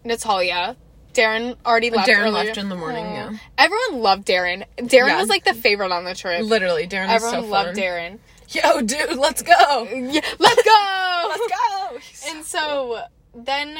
Natalia. 0.04 0.76
Darren 1.14 1.56
already 1.66 1.90
left. 1.90 2.08
Darren 2.08 2.20
earlier. 2.28 2.44
left 2.46 2.56
in 2.56 2.70
the 2.70 2.74
morning, 2.74 3.04
Aw. 3.04 3.12
yeah. 3.12 3.36
Everyone 3.58 4.00
loved 4.00 4.26
Darren. 4.26 4.64
Darren 4.78 5.08
Yeah. 5.08 5.20
was 5.20 5.28
like 5.28 5.44
the 5.44 5.52
favorite 5.52 5.92
on 5.92 6.04
the 6.04 6.14
trip. 6.14 6.42
Literally, 6.42 6.86
Darren 6.88 7.08
Everyone 7.10 7.42
so 7.42 7.48
loved 7.48 7.74
fun. 7.76 7.84
Darren. 7.84 8.18
Yo, 8.48 8.80
dude, 8.80 9.16
let's 9.18 9.42
go. 9.42 9.88
Yeah, 9.90 10.20
let's 10.38 10.62
go. 10.62 11.26
Let's 11.28 11.52
go. 11.52 12.30
And 12.30 12.41
so 12.52 13.00
then 13.34 13.76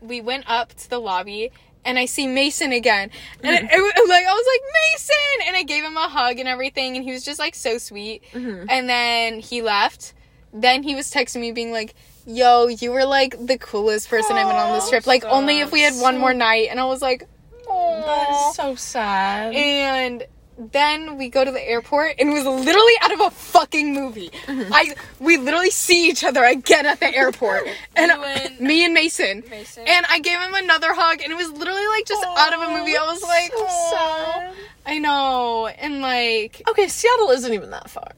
we 0.00 0.20
went 0.20 0.44
up 0.48 0.74
to 0.74 0.90
the 0.90 0.98
lobby 0.98 1.50
and 1.84 1.98
I 1.98 2.06
see 2.06 2.26
Mason 2.26 2.72
again. 2.72 3.10
And 3.42 3.54
it, 3.56 3.70
it- 3.72 4.08
like 4.08 4.24
I 4.26 4.32
was 4.34 4.46
like, 4.52 4.62
Mason! 4.92 5.46
And 5.48 5.56
I 5.56 5.62
gave 5.62 5.84
him 5.84 5.96
a 5.96 6.08
hug 6.08 6.38
and 6.38 6.48
everything 6.48 6.96
and 6.96 7.04
he 7.04 7.12
was 7.12 7.24
just 7.24 7.38
like 7.38 7.54
so 7.54 7.78
sweet. 7.78 8.22
Mm-hmm. 8.32 8.66
And 8.68 8.88
then 8.88 9.40
he 9.40 9.62
left. 9.62 10.12
Then 10.52 10.82
he 10.82 10.94
was 10.94 11.10
texting 11.10 11.40
me 11.40 11.52
being 11.52 11.72
like, 11.72 11.94
Yo, 12.26 12.66
you 12.66 12.90
were 12.90 13.04
like 13.04 13.36
the 13.46 13.56
coolest 13.56 14.08
person 14.08 14.34
I've 14.36 14.48
been 14.48 14.56
on 14.56 14.72
this 14.74 14.88
trip. 14.90 15.06
Like 15.06 15.24
only 15.24 15.60
if 15.60 15.70
we 15.70 15.80
had 15.82 15.94
one 15.94 16.18
more 16.18 16.34
night. 16.34 16.68
And 16.70 16.80
I 16.80 16.84
was 16.86 17.00
like, 17.00 17.20
That 17.66 17.68
Aww. 17.68 18.50
is 18.50 18.56
so 18.56 18.74
sad. 18.74 19.54
And 19.54 20.24
then 20.58 21.16
we 21.18 21.28
go 21.28 21.44
to 21.44 21.50
the 21.50 21.68
airport 21.68 22.14
and 22.18 22.30
it 22.30 22.32
was 22.32 22.44
literally 22.44 22.92
out 23.02 23.12
of 23.12 23.20
a 23.20 23.30
fucking 23.30 23.92
movie. 23.92 24.30
Mm-hmm. 24.46 24.72
I 24.72 24.94
we 25.20 25.36
literally 25.36 25.70
see 25.70 26.08
each 26.08 26.24
other 26.24 26.44
again 26.44 26.86
at 26.86 27.00
the 27.00 27.14
airport. 27.14 27.66
and 27.96 28.12
me 28.60 28.84
and 28.84 28.94
Mason. 28.94 29.44
Mason. 29.50 29.84
And 29.86 30.06
I 30.08 30.20
gave 30.20 30.38
him 30.38 30.54
another 30.54 30.94
hug 30.94 31.20
and 31.22 31.30
it 31.32 31.36
was 31.36 31.50
literally 31.52 31.86
like 31.88 32.06
just 32.06 32.24
out 32.24 32.54
of 32.54 32.60
a 32.60 32.78
movie. 32.78 32.96
I 32.96 33.04
was 33.04 33.22
like, 33.22 33.52
so 33.52 33.66
sad. 33.90 34.52
I 34.86 34.98
know. 34.98 35.66
And 35.66 36.00
like 36.00 36.62
Okay, 36.68 36.88
Seattle 36.88 37.30
isn't 37.30 37.52
even 37.52 37.70
that 37.70 37.90
far. 37.90 38.12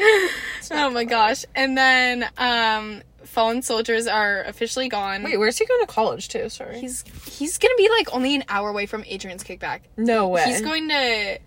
oh 0.72 0.90
my 0.90 1.04
gosh. 1.04 1.44
And 1.54 1.78
then 1.78 2.28
um 2.38 3.02
fallen 3.24 3.62
soldiers 3.62 4.06
are 4.06 4.42
officially 4.42 4.88
gone. 4.88 5.22
Wait, 5.22 5.36
where's 5.38 5.58
he 5.58 5.66
going 5.66 5.80
to 5.80 5.86
college 5.86 6.28
to? 6.28 6.48
Sorry. 6.50 6.80
he's 6.80 7.04
he's 7.26 7.58
gonna 7.58 7.74
be 7.76 7.88
like 7.88 8.12
only 8.14 8.34
an 8.34 8.44
hour 8.48 8.68
away 8.68 8.86
from 8.86 9.04
Adrian's 9.06 9.44
kickback. 9.44 9.80
no 9.96 10.28
way. 10.28 10.44
He's 10.44 10.60
going 10.60 10.88
to 10.88 11.38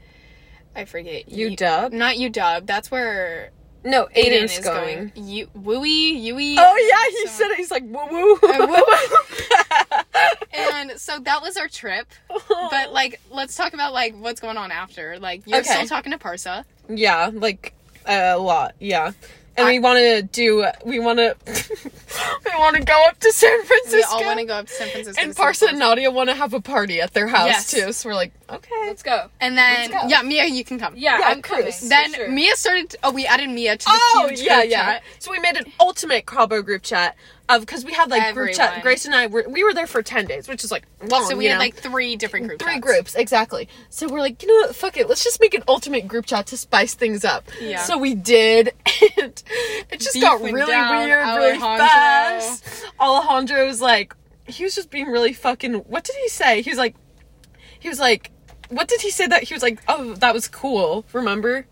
I 0.78 0.86
forget. 0.86 1.30
You 1.32 1.56
dub? 1.56 1.92
Not 1.92 2.16
UW. 2.16 2.66
That's 2.66 2.90
where 2.92 3.50
No, 3.84 4.06
Aiden 4.16 4.44
is 4.44 4.60
going. 4.60 5.12
going. 5.16 5.28
You 5.28 5.48
Wooey, 5.48 6.22
Yui. 6.24 6.56
Oh 6.58 6.76
yeah, 6.90 7.20
he 7.20 7.28
So- 7.28 7.34
said 7.44 7.52
it. 7.52 7.58
He's 7.58 7.72
like 7.72 7.84
woo 7.84 8.08
woo. 8.12 8.40
Uh, 8.44 10.04
and 10.54 10.92
so 11.00 11.20
that 11.20 11.42
was 11.42 11.58
our 11.58 11.68
trip. 11.68 12.08
But 12.30 12.92
like, 12.94 13.20
let's 13.32 13.56
talk 13.56 13.74
about 13.74 13.94
like 13.94 14.16
what's 14.16 14.40
going 14.40 14.58
on 14.58 14.72
after. 14.72 15.18
Like, 15.20 15.44
you're 15.48 15.60
Okay. 15.60 15.70
still 15.74 15.88
talking 15.88 16.12
to 16.12 16.18
Parsa. 16.18 16.64
yeah, 16.90 17.30
like 17.34 17.74
a 18.06 18.38
lot. 18.38 18.76
Yeah, 18.80 19.12
and 19.58 19.68
I- 19.68 19.72
we 19.72 19.80
want 19.80 19.98
to 20.00 20.22
do. 20.24 20.66
We 20.86 21.00
want 21.00 21.20
to. 21.20 21.36
we 22.46 22.52
want 22.60 22.76
to 22.78 22.84
go 22.84 23.02
up 23.08 23.20
to 23.20 23.32
San 23.32 23.64
Francisco. 23.66 24.18
We 24.18 24.24
all 24.24 24.26
want 24.26 24.40
to 24.40 24.46
go 24.46 24.56
up 24.56 24.68
to 24.68 24.74
San 24.74 24.90
Francisco. 24.90 25.22
And 25.22 25.36
to 25.36 25.42
Parsa 25.42 25.70
and. 25.70 25.80
Nadia 25.80 26.10
want 26.12 26.30
to 26.30 26.36
have 26.36 26.54
a 26.54 26.62
party 26.62 27.02
at 27.02 27.14
their 27.14 27.28
house 27.28 27.48
Yes. 27.48 27.72
too. 27.72 27.92
So 27.94 28.10
we're 28.10 28.16
like, 28.16 28.34
okay. 28.50 28.70
Let's 28.86 29.04
go. 29.04 29.30
And 29.40 29.58
then 29.58 29.92
go. 29.92 30.00
yeah, 30.08 30.22
Mia, 30.22 30.46
you 30.46 30.64
can 30.64 30.80
come. 30.80 30.94
Yeah, 30.96 31.20
Yeah, 31.20 31.26
I'm 31.28 31.42
coming. 31.42 31.64
Chris. 31.66 31.82
Then 31.88 32.14
sure. 32.14 32.30
Mia 32.30 32.56
started. 32.56 32.96
Oh, 33.04 33.12
we 33.12 33.26
added 33.26 33.50
Mia 33.50 33.78
to 33.78 33.86
the 33.86 33.92
Oh 33.94 34.28
huge 34.30 34.42
yeah, 34.42 34.62
group 34.62 34.72
yeah. 34.72 34.86
chat. 34.94 35.04
So 35.20 35.32
we 35.32 35.40
made 35.40 35.58
an 35.58 35.66
ultimate 35.80 36.26
Cabo 36.26 36.62
group 36.62 36.84
chat 36.84 37.16
of 37.50 37.62
because 37.62 37.86
we 37.86 37.94
had 37.94 38.10
like 38.10 38.34
group 38.34 38.54
chat. 38.54 38.82
Grace 38.82 39.06
and 39.06 39.16
I 39.16 39.28
were 39.28 39.46
we 39.48 39.64
were 39.64 39.74
there 39.74 39.88
for 39.88 40.02
ten 40.02 40.26
days, 40.26 40.48
which 40.48 40.64
is 40.64 40.72
like 40.72 40.86
long. 41.10 41.26
So 41.30 41.36
we 41.36 41.46
had 41.46 41.56
know? 41.56 41.60
like 41.60 41.76
three 41.76 42.16
different 42.16 42.48
group 42.48 42.60
three 42.60 42.74
chats. 42.74 42.86
groups 42.86 43.16
exactly. 43.16 43.70
So 43.90 44.08
we're 44.08 44.20
like, 44.20 44.42
you 44.42 44.48
know 44.48 44.68
what? 44.68 44.76
Fuck 44.76 44.98
it. 44.98 45.08
Let's 45.08 45.24
just 45.24 45.40
make 45.40 45.54
an 45.54 45.64
ultimate 45.68 46.08
group 46.08 46.26
chat 46.26 46.48
to 46.48 46.58
spice 46.58 46.94
things 46.94 47.24
up. 47.24 47.48
Yeah. 47.62 47.82
So 47.82 47.98
we 47.98 48.16
did, 48.16 48.74
and 49.18 49.44
it 49.90 50.00
just 50.00 50.20
got 50.20 50.42
really 50.42 50.54
weird, 50.54 51.26
really 51.26 51.58
fast. 51.58 52.86
Alejandro 53.00 53.66
was 53.66 53.82
like, 53.82 54.16
he 54.46 54.64
was 54.64 54.76
just 54.76 54.90
being 54.90 55.08
really 55.08 55.34
fucking. 55.34 55.76
What 55.76 56.04
did 56.04 56.16
he 56.18 56.30
say? 56.30 56.62
He 56.62 56.70
was 56.70 56.80
like, 56.80 56.96
he 57.80 57.90
was 57.90 58.00
like, 58.00 58.32
what 58.70 58.88
did 58.88 59.02
he 59.02 59.12
say 59.12 59.28
that 59.28 59.44
he 59.44 59.54
was 59.54 59.64
like? 59.64 59.82
Oh, 59.88 60.14
that 60.16 60.34
was 60.34 60.48
cool. 60.48 61.06
Remember? 61.14 61.66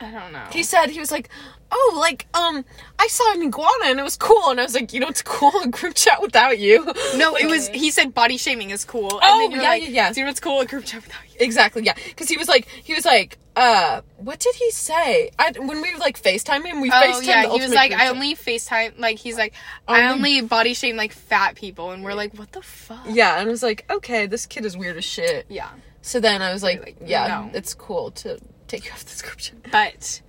I 0.00 0.10
don't 0.10 0.32
know. 0.32 0.46
He 0.52 0.62
said 0.64 0.90
he 0.90 0.98
was 0.98 1.12
like, 1.12 1.28
oh, 1.72 1.96
like 1.98 2.26
um, 2.34 2.64
I 2.98 3.06
saw 3.08 3.32
an 3.32 3.42
iguana 3.42 3.86
and 3.86 3.98
it 3.98 4.02
was 4.04 4.16
cool, 4.16 4.50
and 4.50 4.60
I 4.60 4.62
was 4.62 4.74
like, 4.74 4.92
you 4.92 5.00
know, 5.00 5.08
it's 5.08 5.22
cool 5.22 5.52
a 5.64 5.68
group 5.68 5.94
chat 5.94 6.20
without 6.22 6.58
you. 6.58 6.84
no, 7.16 7.34
it 7.36 7.46
was. 7.48 7.68
He 7.68 7.90
said 7.90 8.14
body 8.14 8.36
shaming 8.36 8.70
is 8.70 8.84
cool. 8.84 9.18
Oh, 9.22 9.42
and 9.44 9.52
then 9.52 9.60
yeah, 9.60 9.68
like, 9.68 9.82
yeah, 9.82 9.88
yeah. 9.88 10.12
Do 10.12 10.20
you 10.20 10.26
know 10.26 10.30
what's 10.30 10.40
cool? 10.40 10.60
A 10.60 10.66
group 10.66 10.84
chat 10.84 11.02
without 11.02 11.22
you. 11.28 11.36
Exactly, 11.40 11.82
yeah. 11.82 11.94
Because 11.94 12.28
he 12.28 12.36
was 12.36 12.46
like, 12.48 12.68
he 12.68 12.94
was 12.94 13.04
like, 13.04 13.38
uh, 13.56 14.02
what 14.18 14.38
did 14.38 14.54
he 14.54 14.70
say? 14.70 15.30
I, 15.38 15.52
when 15.58 15.82
we 15.82 15.94
like 15.96 16.22
FaceTime 16.22 16.64
him, 16.64 16.80
we 16.80 16.90
Oh 16.90 16.94
FaceTime 16.94 17.26
yeah, 17.26 17.48
he 17.50 17.60
was 17.60 17.72
like, 17.74 17.92
I 17.92 18.08
only 18.08 18.34
FaceTime. 18.34 18.98
Like 18.98 19.18
he's 19.18 19.36
like, 19.36 19.54
I 19.88 20.02
Only- 20.10 20.38
only 20.38 20.40
body 20.48 20.74
shame 20.74 20.96
like 20.96 21.12
fat 21.12 21.56
people, 21.56 21.90
and 21.90 22.04
we're 22.04 22.14
like, 22.14 22.34
what 22.38 22.52
the 22.52 22.62
fuck? 22.62 23.00
Yeah, 23.08 23.38
and 23.40 23.48
I 23.48 23.50
was 23.50 23.62
like, 23.62 23.84
okay, 23.90 24.26
this 24.26 24.46
kid 24.46 24.64
is 24.64 24.76
weird 24.76 24.96
as 24.96 25.04
shit. 25.04 25.46
Yeah, 25.48 25.68
So 26.02 26.20
then 26.20 26.42
I 26.42 26.52
was 26.52 26.62
like, 26.62 26.80
like, 26.80 26.96
yeah, 27.04 27.48
no. 27.50 27.58
it's 27.58 27.74
cool 27.74 28.10
to 28.12 28.38
take 28.68 28.84
you 28.86 28.92
off 28.92 29.04
the 29.04 29.22
group 29.22 29.38
chat. 29.38 29.56
but. 29.72 30.20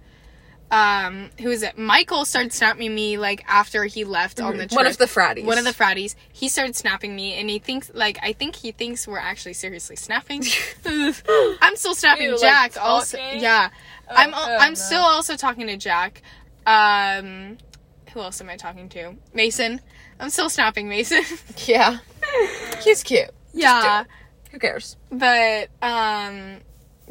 Um, 0.71 1.29
who 1.39 1.51
is 1.51 1.61
it? 1.61 1.77
Michael 1.77 2.25
started 2.25 2.51
snapping 2.51 2.95
me 2.95 3.17
like 3.19 3.43
after 3.47 3.83
he 3.85 4.05
left 4.05 4.41
on 4.41 4.57
the 4.57 4.65
trip. 4.65 4.75
One 4.75 4.87
of 4.87 4.97
the 4.97 5.05
fratties. 5.05 5.45
one 5.45 5.59
of 5.59 5.65
the 5.65 5.71
fratties 5.71 6.15
he 6.31 6.49
started 6.49 6.75
snapping 6.75 7.15
me 7.15 7.35
and 7.35 7.47
he 7.49 7.59
thinks 7.59 7.91
like 7.93 8.17
i 8.23 8.33
think 8.33 8.55
he 8.55 8.71
thinks 8.71 9.07
we're 9.07 9.19
actually 9.19 9.53
seriously 9.53 9.95
snapping 9.95 10.41
i'm 11.61 11.75
still 11.75 11.93
snapping 11.93 12.25
Ew, 12.25 12.31
like, 12.31 12.41
jack 12.41 12.77
also 12.81 13.17
yeah 13.17 13.69
Oh, 14.09 14.15
i'm 14.15 14.31
hell 14.31 14.57
i'm 14.59 14.71
no. 14.71 14.75
still 14.75 15.01
also 15.01 15.35
talking 15.35 15.67
to 15.67 15.77
jack 15.77 16.21
um 16.65 17.57
who 18.13 18.19
else 18.21 18.41
am 18.41 18.49
i 18.49 18.55
talking 18.57 18.89
to 18.89 19.15
mason 19.33 19.79
i'm 20.19 20.29
still 20.31 20.49
snapping 20.49 20.89
mason 20.89 21.23
Yeah. 21.67 21.99
He's 22.83 23.03
cute. 23.03 23.29
yeah 23.53 24.05
Who 24.51 24.59
cares? 24.59 24.97
but 25.11 25.69
um 25.83 26.57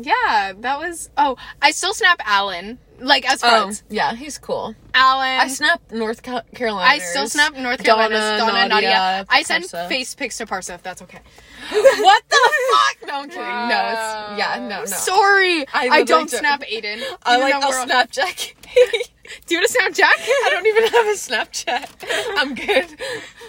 yeah 0.01 0.53
that 0.59 0.79
was 0.79 1.11
oh 1.17 1.37
i 1.61 1.71
still 1.71 1.95
snap 1.95 2.21
alan 2.25 2.79
like 3.03 3.29
as 3.31 3.43
Oh, 3.45 3.49
friends 3.49 3.83
yeah, 3.91 4.15
he's 4.15 4.39
cool. 4.39 4.75
alan 4.95 5.41
I 5.41 5.49
snap 5.49 5.81
North 5.91 6.23
Ca- 6.23 6.43
Carolina. 6.55 6.89
I 6.89 6.99
still 6.99 7.29
snap 7.29 7.55
North 7.57 7.83
Carolina. 7.83 8.39
Donna, 8.39 8.69
Nadia. 8.69 9.27
I 9.29 9.43
send 9.43 9.65
Parsa. 9.65 9.89
face 9.89 10.15
pics 10.15 10.39
to 10.39 10.47
Parsa 10.47 10.75
if 10.77 10.83
that's 10.83 11.03
okay. 11.03 11.19
what 11.71 12.23
the 12.29 12.51
fuck? 12.73 13.09
No, 13.09 13.15
I'm 13.21 13.29
kidding. 13.29 13.43
No, 13.45 13.79
it's 13.93 14.39
yeah, 14.39 14.57
no, 14.61 14.81
no. 14.81 14.85
Sorry, 14.87 15.67
I 15.75 15.89
I, 15.89 16.03
don't 16.05 16.31
snap 16.31 16.63
Aiden. 16.63 17.03
I 17.25 17.39
like 17.39 17.55
I'll 17.55 17.73
snap 17.87 18.11
Jack. 18.11 18.57
Do 19.47 19.55
you 19.55 19.61
want 19.61 19.69
to 19.69 19.73
snap 19.73 19.93
Jack? 19.95 20.17
I 20.19 20.49
don't 20.51 20.67
even 20.67 20.85
have 20.89 21.07
a 21.07 21.13
Snapchat. 21.13 22.37
I'm 22.37 22.55
good. 22.55 22.87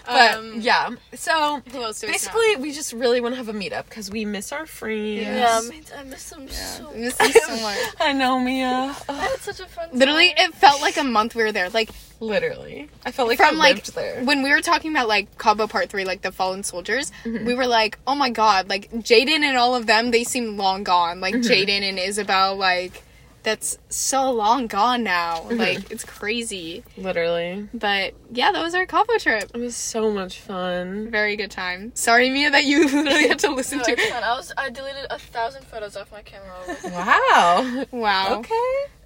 But 0.06 0.36
Um, 0.36 0.62
yeah, 0.62 0.90
so 1.14 1.62
Who 1.72 1.82
else 1.84 2.00
do 2.02 2.08
we 2.08 2.14
basically 2.14 2.56
we 2.58 2.72
just 2.72 2.94
really 2.94 3.20
want 3.20 3.34
to 3.34 3.38
have 3.38 3.50
a 3.50 3.54
meetup 3.54 3.86
because 3.90 4.10
we 4.10 4.24
miss 4.24 4.52
our 4.52 4.66
friends. 4.66 5.22
Yeah, 5.22 5.62
man, 5.68 5.84
I 5.98 6.04
miss 6.04 6.30
them 6.30 6.48
so. 6.48 6.84
snap? 6.92 6.96
Miss 6.96 7.20
you 7.20 7.32
so 7.42 7.58
much. 7.62 7.78
I 8.00 8.14
know 8.14 8.40
Mia. 8.40 8.96
I 9.10 9.14
had 9.14 9.40
such 9.40 9.60
a 9.60 9.66
fun. 9.66 9.90
Literally, 9.94 10.34
it 10.38 10.54
felt 10.54 10.82
like 10.82 10.98
a 10.98 11.04
month 11.04 11.36
we 11.36 11.44
were 11.44 11.52
there. 11.52 11.70
Like 11.70 11.90
Literally, 12.20 12.90
I 13.06 13.12
felt 13.12 13.28
like 13.28 13.38
from 13.38 13.56
I 13.56 13.58
like 13.58 13.76
lived 13.76 13.96
there. 13.96 14.24
when 14.24 14.44
we 14.44 14.52
were 14.52 14.62
talking 14.62 14.92
about 14.92 15.08
like 15.10 15.38
Cabo 15.38 15.68
Part 15.68 15.90
Three, 15.90 16.06
like 16.06 16.22
the 16.22 16.32
fallen 16.32 16.64
soldiers. 16.64 17.12
Mm-hmm. 17.26 17.46
We 17.46 17.56
were 17.56 17.68
like, 17.68 17.98
oh 18.08 18.16
my 18.16 18.30
god, 18.30 18.70
like 18.70 18.90
Jaden 18.92 19.42
and 19.42 19.58
all 19.58 19.76
of 19.76 19.86
them, 19.88 20.12
they 20.12 20.24
seem 20.24 20.56
long 20.58 20.84
gone. 20.84 21.20
Like 21.20 21.34
Mm-hmm. 21.36 21.52
Jaden 21.52 21.82
and 21.90 22.00
Isabel, 22.00 22.56
like 22.56 23.04
that's 23.44 23.78
so 23.90 24.32
long 24.32 24.68
gone 24.68 25.04
now. 25.04 25.40
Mm-hmm. 25.42 25.58
Like 25.58 25.92
it's 25.92 26.04
crazy. 26.06 26.84
Literally, 26.98 27.68
But 27.74 28.14
yeah, 28.32 28.52
that 28.52 28.64
was 28.64 28.74
our 28.74 28.86
Cabo 28.86 29.18
trip. 29.18 29.52
it 29.54 29.58
was 29.60 29.76
so 29.76 30.12
much 30.12 30.40
fun. 30.40 31.12
Very 31.12 31.36
good 31.36 31.52
time. 31.52 31.92
Sorry, 31.96 32.30
Mia, 32.30 32.50
that 32.52 32.64
you 32.64 32.86
literally 32.92 33.28
had 33.28 33.40
to 33.40 33.52
listen 33.52 33.80
No, 33.80 33.84
to. 33.84 33.92
it's 33.92 34.10
fun. 34.10 34.24
I 34.24 34.36
was 34.36 34.52
I 34.58 34.70
deleted 34.70 35.08
a 35.10 35.20
thousand 35.20 35.66
photos 35.66 35.96
off 35.98 36.12
my 36.12 36.22
camera. 36.22 36.54
Wow. 36.86 37.86
Wow. 37.92 38.40
Okay. 38.40 38.54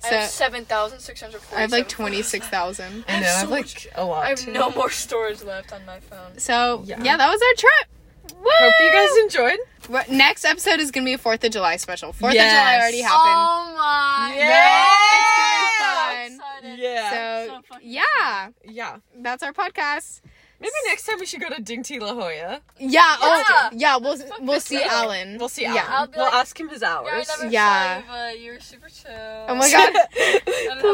I 0.04 0.08
have 0.08 0.23
So 0.30 0.30
seven 0.38 0.65
thousand 0.65 1.00
six 1.00 1.19
hundred. 1.21 1.41
I 1.56 1.62
have 1.62 1.71
like 1.71 1.89
twenty 1.89 2.21
six 2.21 2.47
thousand. 2.47 3.06
I 3.08 3.12
have 3.13 3.21
know. 3.21 3.28
I 3.28 3.32
have 3.32 3.47
so 3.47 3.52
like 3.54 3.62
much- 3.65 3.88
a 3.95 4.06
lot. 4.06 4.26
I 4.26 4.30
have 4.30 4.39
too. 4.39 4.52
no 4.52 4.69
more 4.71 4.89
storage 4.91 5.41
left 5.43 5.73
on 5.73 5.86
my 5.86 6.00
phone. 6.00 6.38
So 6.38 6.84
Yeah. 6.86 7.02
yeah. 7.04 7.17
that 7.17 7.30
was 7.30 7.41
our 7.41 7.54
trip. 7.58 7.88
Woo! 8.35 8.49
Hope 8.59 8.73
you 8.81 8.91
guys 8.91 9.09
enjoyed. 9.23 9.59
What- 9.87 10.09
Next 10.09 10.43
episode 10.45 10.79
is 10.79 10.91
gonna 10.91 11.05
be 11.05 11.13
a 11.13 11.17
Fourth 11.17 11.43
of 11.43 11.51
July 11.51 11.77
special. 11.77 12.11
Fourth 12.13 12.33
Yes. 12.33 12.51
of 12.51 12.57
July 12.57 12.75
already 12.77 13.01
happened. 13.01 13.21
Oh 13.35 13.75
my! 13.77 14.35
Yeah. 14.37 14.87
It's 15.15 15.27
gonna 15.37 16.29
be 16.29 16.35
So 16.37 16.39
fun. 16.39 16.71
excited. 16.71 16.79
Yeah. 16.79 17.09
So, 17.09 17.47
So 17.55 17.61
fucking 17.69 17.89
yeah, 17.89 18.49
yeah. 18.65 18.97
that's 19.19 19.43
our 19.43 19.53
podcast. 19.53 20.21
Maybe 20.59 20.71
next 20.87 21.05
time 21.05 21.19
we 21.19 21.27
should 21.27 21.39
go 21.39 21.49
to 21.49 21.61
Ding 21.61 21.83
Tea 21.83 21.99
La 21.99 22.13
Jolla. 22.13 22.61
Yeah. 22.79 23.15
Oh, 23.21 23.43
Yeah. 23.47 23.69
yeah. 23.73 23.97
We'll 23.97 24.17
we'll 24.41 24.59
see 24.59 24.81
up. 24.83 24.91
Alan. 24.91 25.37
We'll 25.37 25.49
see. 25.49 25.61
Yeah. 25.61 25.85
Alan. 25.87 25.87
I'll 25.91 26.07
we'll 26.15 26.25
like- 26.25 26.33
ask 26.33 26.59
him 26.59 26.67
his 26.69 26.81
Yeah, 26.81 26.95
I 26.97 26.97
hours. 26.97 27.27
never 27.39 27.51
Yeah. 27.51 27.93
saw 27.93 27.97
you, 27.99 28.05
but 28.31 28.39
you 28.39 28.51
were 28.53 28.59
super 28.59 28.89
chill. 28.89 29.45
Oh 29.49 29.53
my 29.55 29.69
god. 29.71 29.93
I 30.15 30.41
don't 30.55 30.67
have 30.67 30.81
the 30.81 30.89